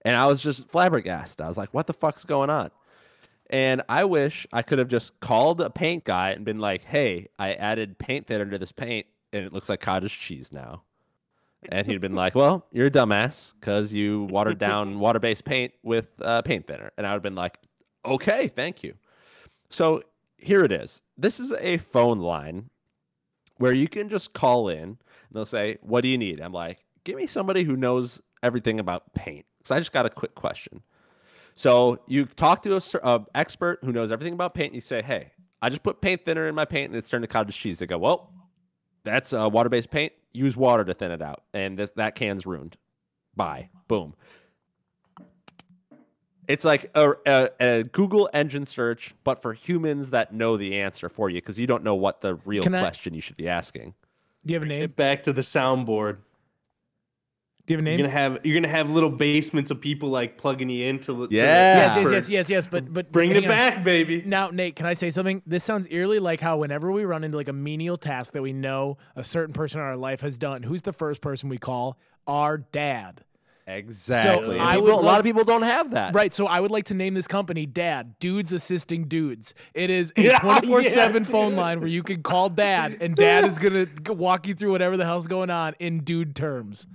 [0.04, 1.42] And I was just flabbergasted.
[1.42, 2.72] I was like, what the fuck's going on?
[3.50, 7.28] And I wish I could have just called a paint guy and been like, hey,
[7.38, 10.84] I added paint thinner to this paint and it looks like cottage cheese now.
[11.70, 15.74] And he'd been like, well, you're a dumbass because you watered down water based paint
[15.84, 16.92] with uh, paint thinner.
[16.98, 17.60] And I would have been like,
[18.06, 18.96] okay, thank you.
[19.70, 20.02] So
[20.38, 21.02] here it is.
[21.18, 22.70] This is a phone line
[23.58, 24.98] where you can just call in and
[25.32, 26.42] they'll say, What do you need?
[26.42, 29.46] I'm like, Give me somebody who knows everything about paint.
[29.60, 30.82] Because I just got a quick question.
[31.56, 34.68] So you talk to a a expert who knows everything about paint.
[34.68, 35.32] And you say, Hey,
[35.62, 37.80] I just put paint thinner in my paint and it's turned to cottage cheese.
[37.80, 38.34] They go, Well,
[39.04, 40.14] that's uh, water based paint.
[40.34, 41.44] Use water to thin it out.
[41.54, 42.78] And this, that can's ruined.
[43.36, 43.70] Bye.
[43.88, 44.14] Boom.
[46.48, 51.08] It's like a, a, a Google engine search, but for humans that know the answer
[51.08, 53.48] for you because you don't know what the real Can I- question you should be
[53.48, 53.94] asking.
[54.46, 54.82] Do you have a name?
[54.82, 56.18] Get back to the soundboard.
[57.68, 60.38] Do you have a You're gonna have you're gonna have little basements of people like
[60.38, 61.14] plugging you into.
[61.14, 61.42] to the Yeah.
[61.44, 62.68] Yes, yes, yes, yes, yes.
[62.68, 63.50] But but Bring hang it on.
[63.50, 64.24] back, baby.
[64.26, 65.42] Now, Nate, can I say something?
[65.46, 68.54] This sounds eerily like how whenever we run into like a menial task that we
[68.54, 71.98] know a certain person in our life has done, who's the first person we call?
[72.28, 73.24] Our dad.
[73.68, 74.60] Exactly.
[74.60, 76.14] I People- would a lot of people don't have that.
[76.14, 76.34] Right.
[76.34, 79.54] So I would like to name this company Dad, Dudes Assisting Dudes.
[79.74, 81.30] It is a Yeah, 24 7 yeah.
[81.30, 84.72] phone line where you can call dad and dad is going to walk you through
[84.72, 86.86] whatever the hell's going on in dude terms.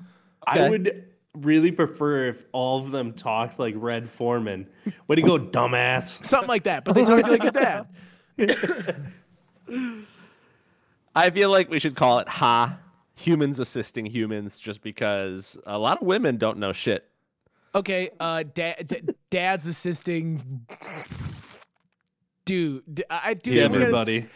[0.46, 4.66] I would really prefer if all of them talked like Red Foreman.
[5.08, 6.24] Way to go, dumbass.
[6.24, 6.84] Something like that.
[6.84, 7.86] But they talk to you like a dad.
[11.14, 12.78] I feel like we should call it Ha
[13.16, 17.08] Humans Assisting Humans just because a lot of women don't know shit.
[17.74, 18.10] Okay.
[18.20, 20.66] Uh, dad, d- dad's assisting.
[22.44, 23.52] Dude, I do.
[23.52, 24.26] Yeah, we gotta- everybody.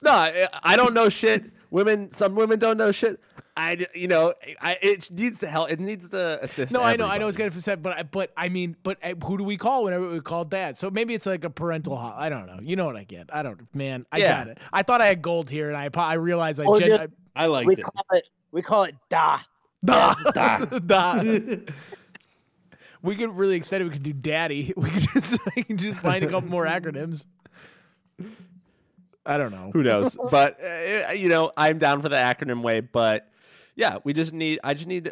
[0.00, 1.44] No, I, I don't know shit.
[1.70, 3.20] Women, some women don't know shit.
[3.58, 5.70] I, d- you know, I, it needs to help.
[5.70, 6.72] It needs to assist.
[6.72, 7.50] No, I know, I know it's everybody.
[7.54, 10.20] gonna said, but I, but I mean, but uh, who do we call whenever we
[10.20, 10.78] call dad?
[10.78, 11.96] So maybe it's like a parental.
[11.96, 12.60] Ho- I don't know.
[12.62, 13.30] You know what I get?
[13.32, 14.06] I don't, man.
[14.12, 14.28] I Yeah.
[14.38, 14.58] got it.
[14.72, 16.64] I thought I had gold here, and I I realized I.
[16.64, 17.02] Or gen- just-
[17.36, 17.82] I I liked we it.
[17.82, 19.40] call it we call it da.
[19.84, 20.14] Da.
[20.64, 21.22] Da.
[23.02, 23.84] we get really excited.
[23.84, 24.72] We could do daddy.
[24.76, 27.26] We could just we can just find a couple more acronyms.
[29.26, 29.70] I don't know.
[29.72, 30.16] Who knows?
[30.30, 32.80] but uh, you know, I'm down for the acronym way.
[32.80, 33.30] But
[33.78, 34.58] yeah, we just need.
[34.64, 35.10] I just need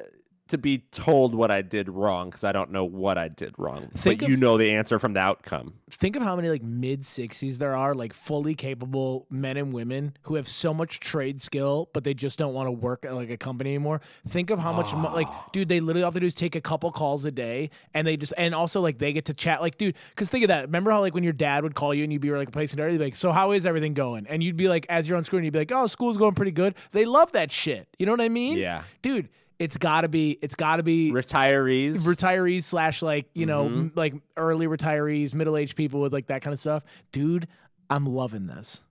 [0.49, 3.89] to be told what I did wrong because I don't know what I did wrong.
[3.97, 5.75] Think but you know the answer from the outcome.
[5.91, 10.17] Think of how many like mid sixties there are, like fully capable men and women
[10.23, 13.31] who have so much trade skill, but they just don't want to work at like
[13.31, 14.01] a company anymore.
[14.29, 16.55] Think of how much, mo- like, dude, they literally all have to do is take
[16.55, 19.61] a couple calls a day, and they just, and also like they get to chat,
[19.61, 20.63] like, dude, because think of that.
[20.67, 22.99] Remember how like when your dad would call you and you'd be like placing dirty,
[22.99, 24.27] like, so how is everything going?
[24.29, 26.53] And you'd be like, as you're on screen, you'd be like, oh, school's going pretty
[26.53, 26.75] good.
[26.93, 27.89] They love that shit.
[27.99, 28.59] You know what I mean?
[28.59, 28.83] Yeah.
[29.03, 29.29] dude.
[29.59, 30.39] It's gotta be.
[30.43, 31.99] It's gotta be Retirees.
[32.01, 33.79] retirees slash like you know Mm-hmm.
[33.79, 36.83] m- like early retirees middle aged people with like that kind of stuff
[37.13, 37.49] dude
[37.89, 38.83] i'm loving this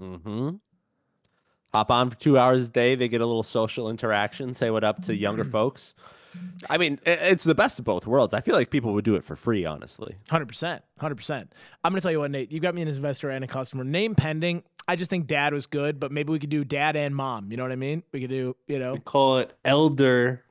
[0.00, 0.56] Mm-hmm.
[1.72, 2.94] Hop on for two hours a day.
[2.94, 4.54] They get a little social interaction.
[4.54, 5.94] Say what up to younger folks.
[6.70, 8.32] I mean, it's the best of both worlds.
[8.34, 10.16] I feel like people would do it for free, honestly.
[10.28, 11.30] 100% 100%
[11.84, 14.14] i'm gonna tell you what nate You've got me an investor and a customer name
[14.14, 17.50] pending i just think dad was good but maybe we could do dad and mom
[17.50, 20.42] you know what i mean we could do you know We call it elder,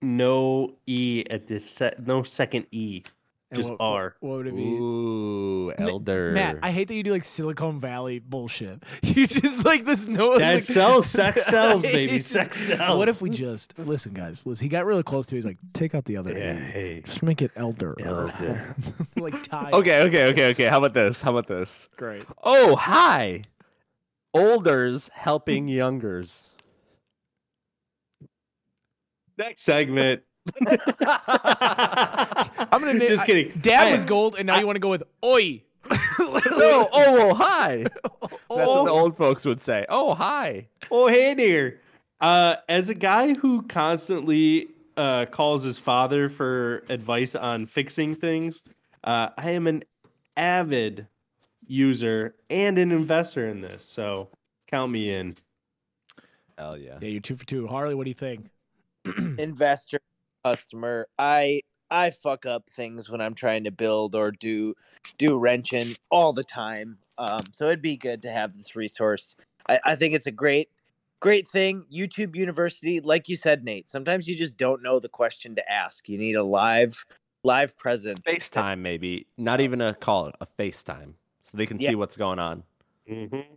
[0.00, 3.02] no e at the set, no second e.
[3.50, 4.16] And Just what, R.
[4.20, 4.62] What, what would it be?
[4.62, 6.32] Ooh, elder.
[6.32, 8.82] Matt, I hate that you do like Silicon Valley bullshit.
[9.02, 11.06] You just like this no That like, sells.
[11.08, 12.16] Sex sells, baby.
[12.16, 12.98] It's Sex just- sells.
[12.98, 14.44] What if we just listen, guys?
[14.44, 15.34] Listen, he got really close to.
[15.34, 16.32] He's like, take out the other.
[16.36, 16.60] Yeah, A.
[16.60, 17.00] hey.
[17.00, 17.96] Just make it elder.
[18.04, 18.76] Elder.
[19.16, 19.70] like tie.
[19.72, 20.64] Okay, okay, okay, okay.
[20.66, 21.22] How about this?
[21.22, 21.88] How about this?
[21.96, 22.24] great.
[22.44, 23.40] Oh, hi.
[24.34, 26.44] Olders helping youngers.
[29.38, 30.22] Next segment.
[32.70, 33.08] I'm gonna name.
[33.08, 33.52] Just I- kidding.
[33.60, 35.62] Dad I- was gold, and now you want to go with oi.
[36.18, 37.84] No, oh, well, hi.
[38.02, 38.88] That's what the Oh.
[38.88, 39.86] old folks would say.
[39.88, 40.66] Oh, hi.
[40.90, 41.78] Oh, hey there.
[42.20, 48.62] Uh, as a guy who constantly uh, calls his father for advice on fixing things,
[49.04, 49.84] uh, I am an
[50.36, 51.06] avid
[51.66, 53.84] user and an investor in this.
[53.84, 54.28] So
[54.66, 55.36] count me in.
[56.58, 56.98] Hell yeah.
[57.00, 57.68] Yeah, you're two for two.
[57.68, 58.48] Harley, what do you think?
[59.38, 60.00] investor
[60.44, 61.60] customer i
[61.90, 64.74] i fuck up things when i'm trying to build or do
[65.18, 69.36] do wrenching all the time um so it'd be good to have this resource
[69.68, 70.68] i i think it's a great
[71.20, 75.54] great thing youtube university like you said nate sometimes you just don't know the question
[75.54, 77.04] to ask you need a live
[77.44, 79.26] live present FaceTime, maybe.
[79.38, 81.14] Not even a call, a FaceTime.
[81.42, 81.90] So they can Yeah.
[81.90, 82.62] see what's going on.
[83.10, 83.54] Mm-hmm.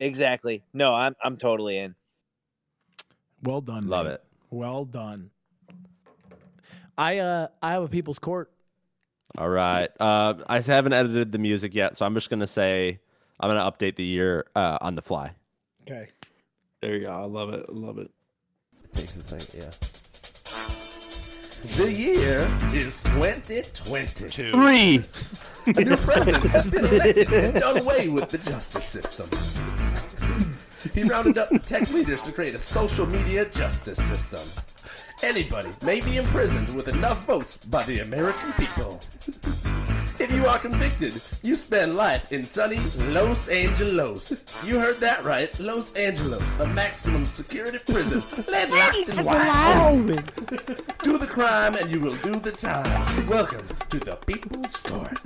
[0.00, 1.94] exactly no i'm i'm totally in
[3.42, 3.86] Well done.
[3.86, 4.14] Love man.
[4.14, 4.24] it.
[4.50, 5.30] Well done.
[6.96, 8.50] I uh I have a people's court.
[9.36, 9.90] All right.
[9.98, 13.00] Uh, I haven't edited the music yet, so I'm just gonna say
[13.40, 15.32] I'm gonna update the year uh, on the fly.
[15.82, 16.08] Okay.
[16.80, 17.10] There you go.
[17.10, 17.66] I love it.
[17.68, 18.10] I love it.
[18.94, 19.70] Takes a second, yeah.
[21.76, 24.52] The year is 2022.
[24.52, 25.04] Three.
[25.66, 29.28] A new president has been elected and done away with the justice system.
[30.92, 34.40] He rounded up the tech leaders to create a social media justice system.
[35.22, 39.00] Anybody may be imprisoned with enough votes by the American people.
[40.18, 42.78] If you are convicted, you spend life in sunny
[43.08, 44.44] Los Angeles.
[44.64, 48.22] You heard that right, Los Angeles, a maximum security prison.
[48.48, 49.76] Let locked and wide.
[49.76, 50.06] Oh.
[51.02, 53.26] Do the crime and you will do the time.
[53.26, 55.18] Welcome to the People's Court.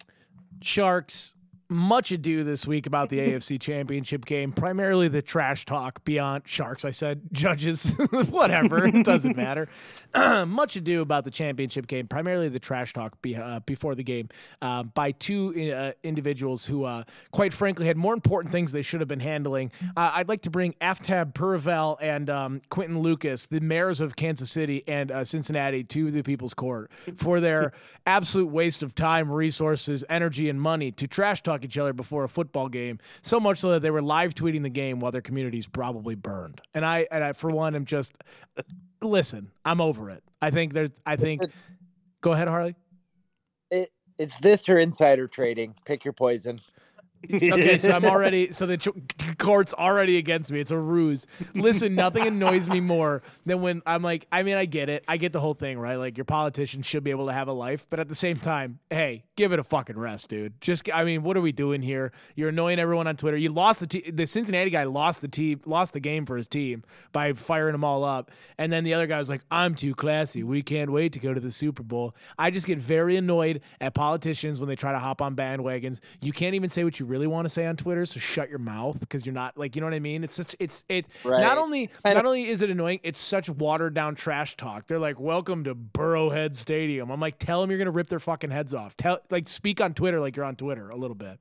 [0.60, 1.34] Sharks,
[1.68, 4.52] much ado this week about the AFC Championship game.
[4.52, 6.84] Primarily the trash talk beyond Sharks.
[6.84, 9.68] I said judges, whatever, it doesn't matter.
[10.46, 12.06] much ado about the championship game.
[12.06, 14.28] Primarily the trash talk be, uh, before the game
[14.62, 19.00] uh, by two uh, individuals who, uh, quite frankly, had more important things they should
[19.00, 19.70] have been handling.
[19.96, 24.50] Uh, I'd like to bring Aftab Pureval and um, Quinton Lucas, the mayors of Kansas
[24.50, 27.72] City and uh, Cincinnati, to the People's Court for their
[28.06, 32.28] absolute waste of time, resources, energy, and money to trash talk each other before a
[32.28, 32.98] football game.
[33.22, 36.60] So much so that they were live tweeting the game while their communities probably burned.
[36.74, 38.14] And I, and I for one, am just
[39.02, 39.50] listen.
[39.64, 40.22] I'm over it.
[40.40, 40.90] I think there's.
[41.04, 41.42] I think.
[42.20, 42.74] Go ahead, Harley.
[43.70, 46.60] it it's this or insider trading pick your poison
[47.24, 48.78] Okay, so I'm already so the
[49.38, 50.60] court's already against me.
[50.60, 51.26] It's a ruse.
[51.54, 55.04] Listen, nothing annoys me more than when I'm like, I mean, I get it.
[55.08, 55.96] I get the whole thing, right?
[55.96, 58.78] Like your politicians should be able to have a life, but at the same time,
[58.90, 60.60] hey, give it a fucking rest, dude.
[60.60, 62.12] Just, I mean, what are we doing here?
[62.34, 63.36] You're annoying everyone on Twitter.
[63.36, 64.02] You lost the team.
[64.12, 67.84] The Cincinnati guy lost the team, lost the game for his team by firing them
[67.84, 70.42] all up, and then the other guy was like, I'm too classy.
[70.42, 72.14] We can't wait to go to the Super Bowl.
[72.38, 76.00] I just get very annoyed at politicians when they try to hop on bandwagons.
[76.20, 78.58] You can't even say what you really want to say on Twitter, so shut your
[78.58, 80.22] mouth because you're not like you know what I mean.
[80.22, 81.06] It's just it's it.
[81.24, 81.40] Right.
[81.40, 84.86] Not only not only is it annoying, it's such watered down trash talk.
[84.86, 88.50] They're like, "Welcome to Burrowhead Stadium." I'm like, tell them you're gonna rip their fucking
[88.50, 88.96] heads off.
[88.96, 91.38] Tell like speak on Twitter like you're on Twitter a little bit.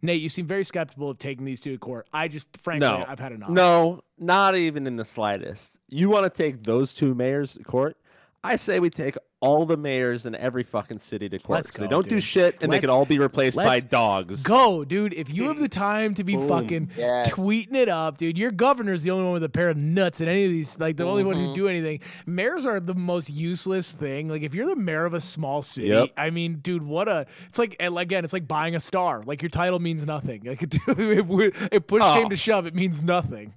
[0.00, 2.08] Nate, you seem very skeptical of taking these two to court.
[2.12, 3.50] I just frankly, No, I've had enough.
[3.50, 5.76] No, not even in the slightest.
[5.88, 7.96] You want to take those two mayors to court?
[8.44, 11.58] I say we take all the mayors in every fucking city to court.
[11.58, 14.42] Let's 'cause They don't do shit, and they Let's- can all be replaced by dogs.
[14.42, 15.12] Go, dude.
[15.12, 17.30] If you have the time to be fucking Yes.
[17.30, 20.28] tweeting it up, dude, your governor's the only one with a pair of nuts in
[20.28, 21.54] any of these, like the only one who mm-hmm.
[21.54, 22.00] do anything.
[22.26, 24.28] Mayors are the most useless thing.
[24.28, 26.10] Like if you're the mayor of a small city, Yep.
[26.16, 29.22] I mean, dude, what a it's like and again, it's like buying a star.
[29.24, 30.42] Like your title means nothing.
[30.44, 32.14] Like if, if push Oh.
[32.14, 33.54] came to shove, it means nothing.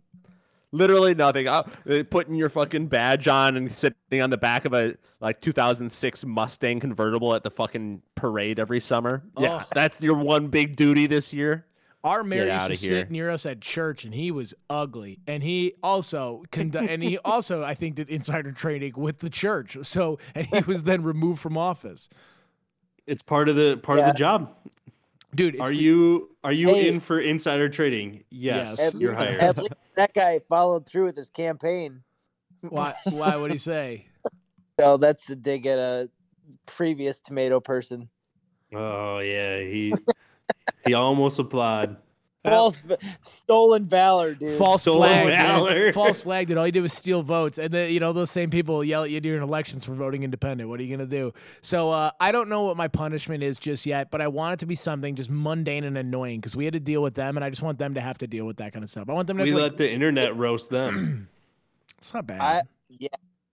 [0.72, 1.47] Literally nothing.
[1.47, 5.41] Uh, uh, putting your fucking badge on and sitting on the back of a like
[5.41, 9.24] 2006 Mustang convertible at the fucking parade every summer.
[9.38, 9.67] Yeah, Oh.
[9.74, 11.65] that's your one big duty this year.
[12.03, 13.01] Our mayor used to here.
[13.01, 15.19] sit near us at church, and he was ugly.
[15.28, 19.78] And he also condu- and he also, I think, did insider trading with the church.
[19.84, 22.09] So, and he was then removed from office.
[23.05, 24.07] It's part of the part Yeah.
[24.09, 24.55] of the job.
[25.36, 26.88] Dude, it's Are the- you are you Hey.
[26.89, 28.23] in for insider trading?
[28.29, 28.93] Yes, Yes.
[28.95, 29.39] at you're least, hired.
[29.41, 32.03] at least that guy followed through with his campaign
[32.61, 32.93] Why?
[33.05, 34.07] Why would he say?
[34.77, 36.09] No, oh, that's a dig at a
[36.65, 38.09] previous tomato person.
[38.73, 39.93] Oh yeah, he
[40.86, 41.95] he almost applied.
[42.43, 42.77] False,
[43.21, 44.57] stolen valor, dude.
[44.57, 45.27] False Stolen flag.
[45.27, 45.93] valor.
[45.93, 46.47] False flag.
[46.47, 46.57] Dude.
[46.57, 49.11] All you did was steal votes, and then you know those same people yell at
[49.11, 50.67] you during elections for voting independent.
[50.67, 51.33] What are you gonna do?
[51.61, 54.59] So uh, I don't know what my punishment is just yet, but I want it
[54.61, 57.45] to be something just mundane and annoying because we had to deal with them, and
[57.45, 59.07] I just want them to have to deal with that kind of stuff.
[59.07, 59.43] I want them to.
[59.43, 61.29] We have to, let like, the internet roast them.
[61.99, 62.41] it's not bad.
[62.41, 63.09] I yeah,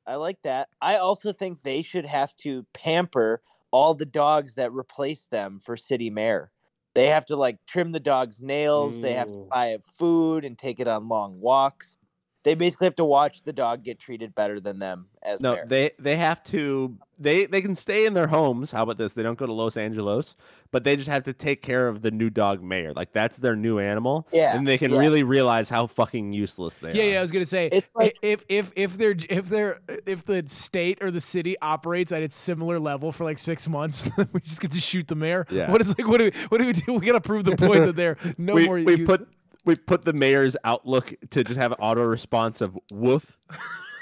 [0.06, 0.70] I like that.
[0.80, 5.76] I also think they should have to pamper all the dogs that replace them for
[5.76, 6.50] city mayor.
[6.94, 8.98] They have to like trim the dog's nails.
[9.00, 9.48] They have to Mm.
[9.50, 11.98] buy it food and take it on long walks.
[12.44, 15.66] They basically have to watch the dog get treated better than them as No, mayor.
[15.68, 18.70] they they have to they they can stay in their homes.
[18.70, 19.12] How about this?
[19.12, 20.36] They don't go to Los Angeles,
[20.70, 22.92] but they just have to take care of the new dog mayor.
[22.94, 24.28] Like that's their new animal.
[24.32, 24.98] Yeah, And they can yeah.
[25.00, 27.08] really realize how fucking useless they Yeah, are.
[27.10, 27.18] yeah.
[27.18, 31.10] I was gonna say like- if if if they're if they're if the state or
[31.10, 34.80] the city operates at its similar level for like six months, we just get to
[34.80, 35.44] shoot the mayor.
[35.50, 35.70] Yeah.
[35.72, 36.06] What is like?
[36.06, 36.94] What do we what do we do?
[36.94, 38.76] We gotta prove the point that they're no we, more.
[38.76, 39.28] we use- put
[39.64, 43.38] we put the mayor's outlook to just have an auto response of woof.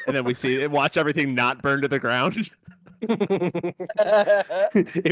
[0.07, 2.51] and then we see it, watch everything not burn to the ground.
[3.03, 3.77] if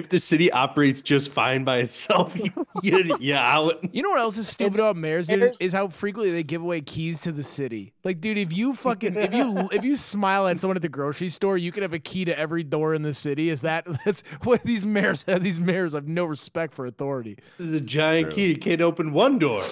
[0.08, 2.36] the city operates just fine by itself,
[2.82, 3.94] you, you out.
[3.94, 6.80] You know what else is stupid about mayors, is, is how frequently they give away
[6.80, 7.92] keys to the city.
[8.02, 11.28] Like, dude, if you fucking if you if you smile at someone at the grocery
[11.28, 13.50] store, you can have a key to every door in the city.
[13.50, 15.42] Is that that's what these mayors have?
[15.42, 17.38] These mayors have no respect for authority.
[17.58, 19.64] The giant key you can't open one door.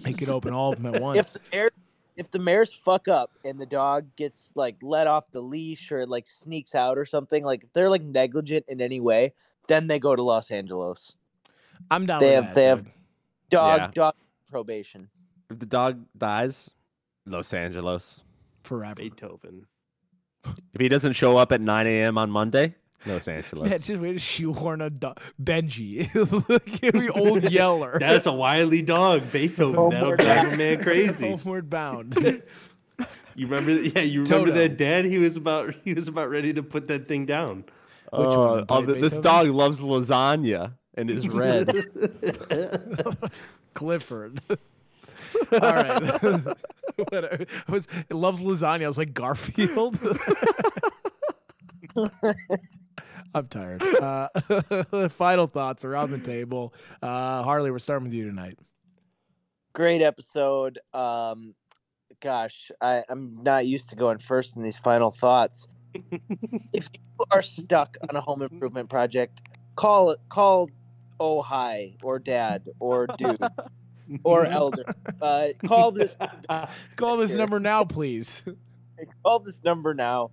[0.00, 1.32] They could open all of them at if once.
[1.34, 1.70] the mayor,
[2.16, 6.06] if the mayor's fuck up and the dog gets like let off the leash or
[6.06, 9.32] like sneaks out or something, like if they're like negligent in any way,
[9.68, 11.14] then they go to Los Angeles.
[11.90, 12.20] I'm down.
[12.20, 12.86] they with have- that, they have-
[13.50, 13.90] Dog, Yeah.
[13.92, 14.14] dog
[14.50, 15.08] probation.
[15.50, 16.70] if the dog dies,
[17.26, 18.20] Los Angeles.
[18.62, 18.94] forever.
[18.94, 19.66] Beethoven.
[20.46, 22.16] If he doesn't show up at 9 a.m.
[22.18, 22.74] on Monday,
[23.06, 23.68] Los Angeles.
[23.68, 26.08] Man, just way to shoehorn a do- Benji,
[26.48, 27.96] like every old yeller.
[27.98, 29.72] That's a wily dog, Beethoven.
[29.74, 31.28] That'll Homeward drive a man crazy.
[31.30, 32.16] homeward bound.
[33.34, 33.72] You remember?
[33.72, 34.60] Yeah, you remember Toto.
[34.60, 35.04] that dad?
[35.06, 37.64] He was about he was about ready to put that thing down.
[38.12, 41.70] Which Uh, one, oh, this dog loves lasagna and is red.
[43.74, 44.40] Clifford.
[45.50, 46.56] All right.
[47.12, 48.84] I was it loves lasagna.
[48.84, 49.98] I was like Garfield.
[53.34, 53.82] I'm tired.
[53.82, 56.74] Uh, final thoughts around the table.
[57.00, 58.58] Uh, Harley, we're starting with you tonight.
[59.72, 60.78] Great episode.
[60.92, 61.54] Um,
[62.20, 65.66] gosh, I, I'm not used to going first in these final thoughts.
[66.72, 69.40] if you are stuck on a home improvement project,
[69.76, 70.68] call call
[71.20, 73.38] oh hi or dad or dude
[74.24, 74.84] or elder.
[75.20, 76.16] Uh, call this
[76.96, 78.42] Call this number now, please.
[79.24, 80.30] call this number now.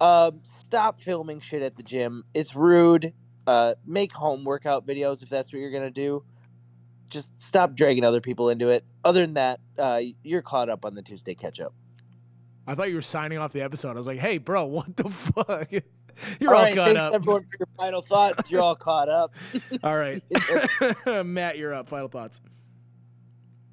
[0.00, 2.24] Um, stop filming shit at the gym.
[2.34, 3.12] It's rude.
[3.46, 6.24] Uh, make home workout videos if that's what you're gonna do.
[7.08, 8.84] Just stop dragging other people into it.
[9.04, 11.72] Other than that, uh, you're caught up on the Tuesday catch up.
[12.66, 13.92] I thought you were signing off the episode.
[13.92, 15.72] I was like, hey, bro, what the fuck?
[16.40, 17.14] You're all all right, caught up.
[17.14, 18.50] everyone for your final thoughts.
[18.50, 19.34] You're all caught up.
[19.84, 20.20] All right.
[21.24, 21.88] Matt, you're up.
[21.88, 22.40] Final thoughts.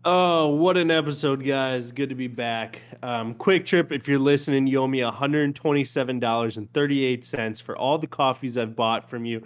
[0.07, 1.91] Oh, what an episode, guys.
[1.91, 2.83] Good to be back.
[3.01, 9.09] Um, QuikTrip, if you're listening, you owe me $127.38 for all the coffees I've bought
[9.09, 9.41] from you.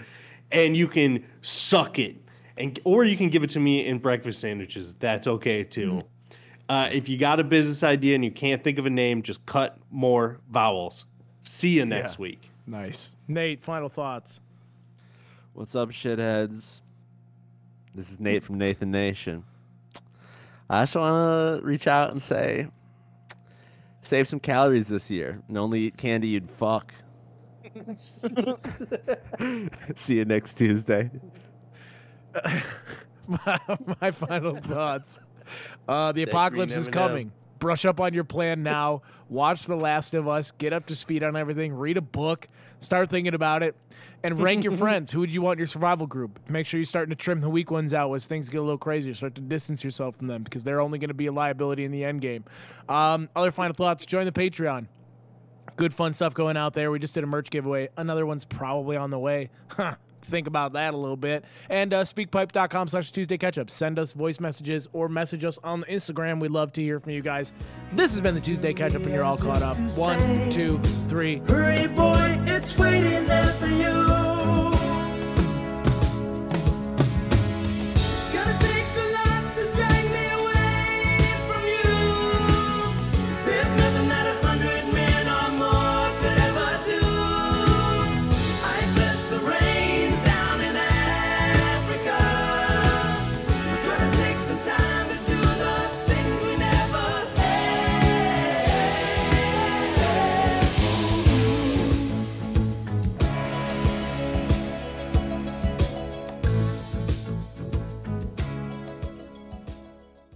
[0.52, 2.18] And you can suck it.
[2.58, 4.96] And or you can give it to me in breakfast sandwiches.
[4.96, 6.02] That's okay too.
[6.68, 9.46] Uh, if you got a business idea and you can't think of a name, just
[9.46, 11.06] cut more vowels.
[11.44, 12.24] See you next Yeah.
[12.24, 12.52] week.
[12.68, 13.16] Nice.
[13.30, 14.42] Nate, final thoughts.
[15.54, 16.82] What's up, shitheads?
[17.96, 19.46] This is Nate from Nathan Nation.
[20.70, 22.68] I just want to reach out and say,
[24.02, 26.94] save some calories this year and only eat candy you'd fuck.
[29.96, 31.10] See you next Tuesday.
[33.28, 33.60] my,
[34.02, 35.20] my final thoughts.
[35.88, 37.32] Uh, the That apocalypse is coming.
[37.60, 39.02] Brush up on your plan now.
[39.28, 40.52] Watch The Last of Us.
[40.52, 41.74] Get up to speed on everything.
[41.74, 42.48] Read a book.
[42.80, 43.76] Start thinking about it.
[44.24, 45.12] And rank your friends.
[45.12, 46.40] Who would you want in your survival group?
[46.50, 48.78] Make sure you're starting to trim the weak ones out as things get a little
[48.78, 49.14] crazier.
[49.14, 51.92] Start to distance yourself from them because they're only going to be a liability in
[51.92, 52.46] the end game.
[52.88, 54.88] Um, other final thoughts join the Patreon
[55.76, 56.92] good fun stuff going out there.
[56.92, 57.88] We just did a merch giveaway.
[57.96, 59.50] Another one's probably on the way.
[59.70, 59.96] Huh.
[60.30, 61.44] Think about that a little bit.
[61.70, 63.70] And uh, speakpipe.com slash Tuesday Catchup.
[63.70, 66.40] Send us voice messages or message us on Instagram.
[66.40, 67.54] We'd love to hear from you guys.
[67.94, 69.78] This has been the Tuesday Catchup, and you're all caught up.
[69.98, 71.38] One, two, three.
[71.48, 74.19] Hurry, boy, it's waiting there for you.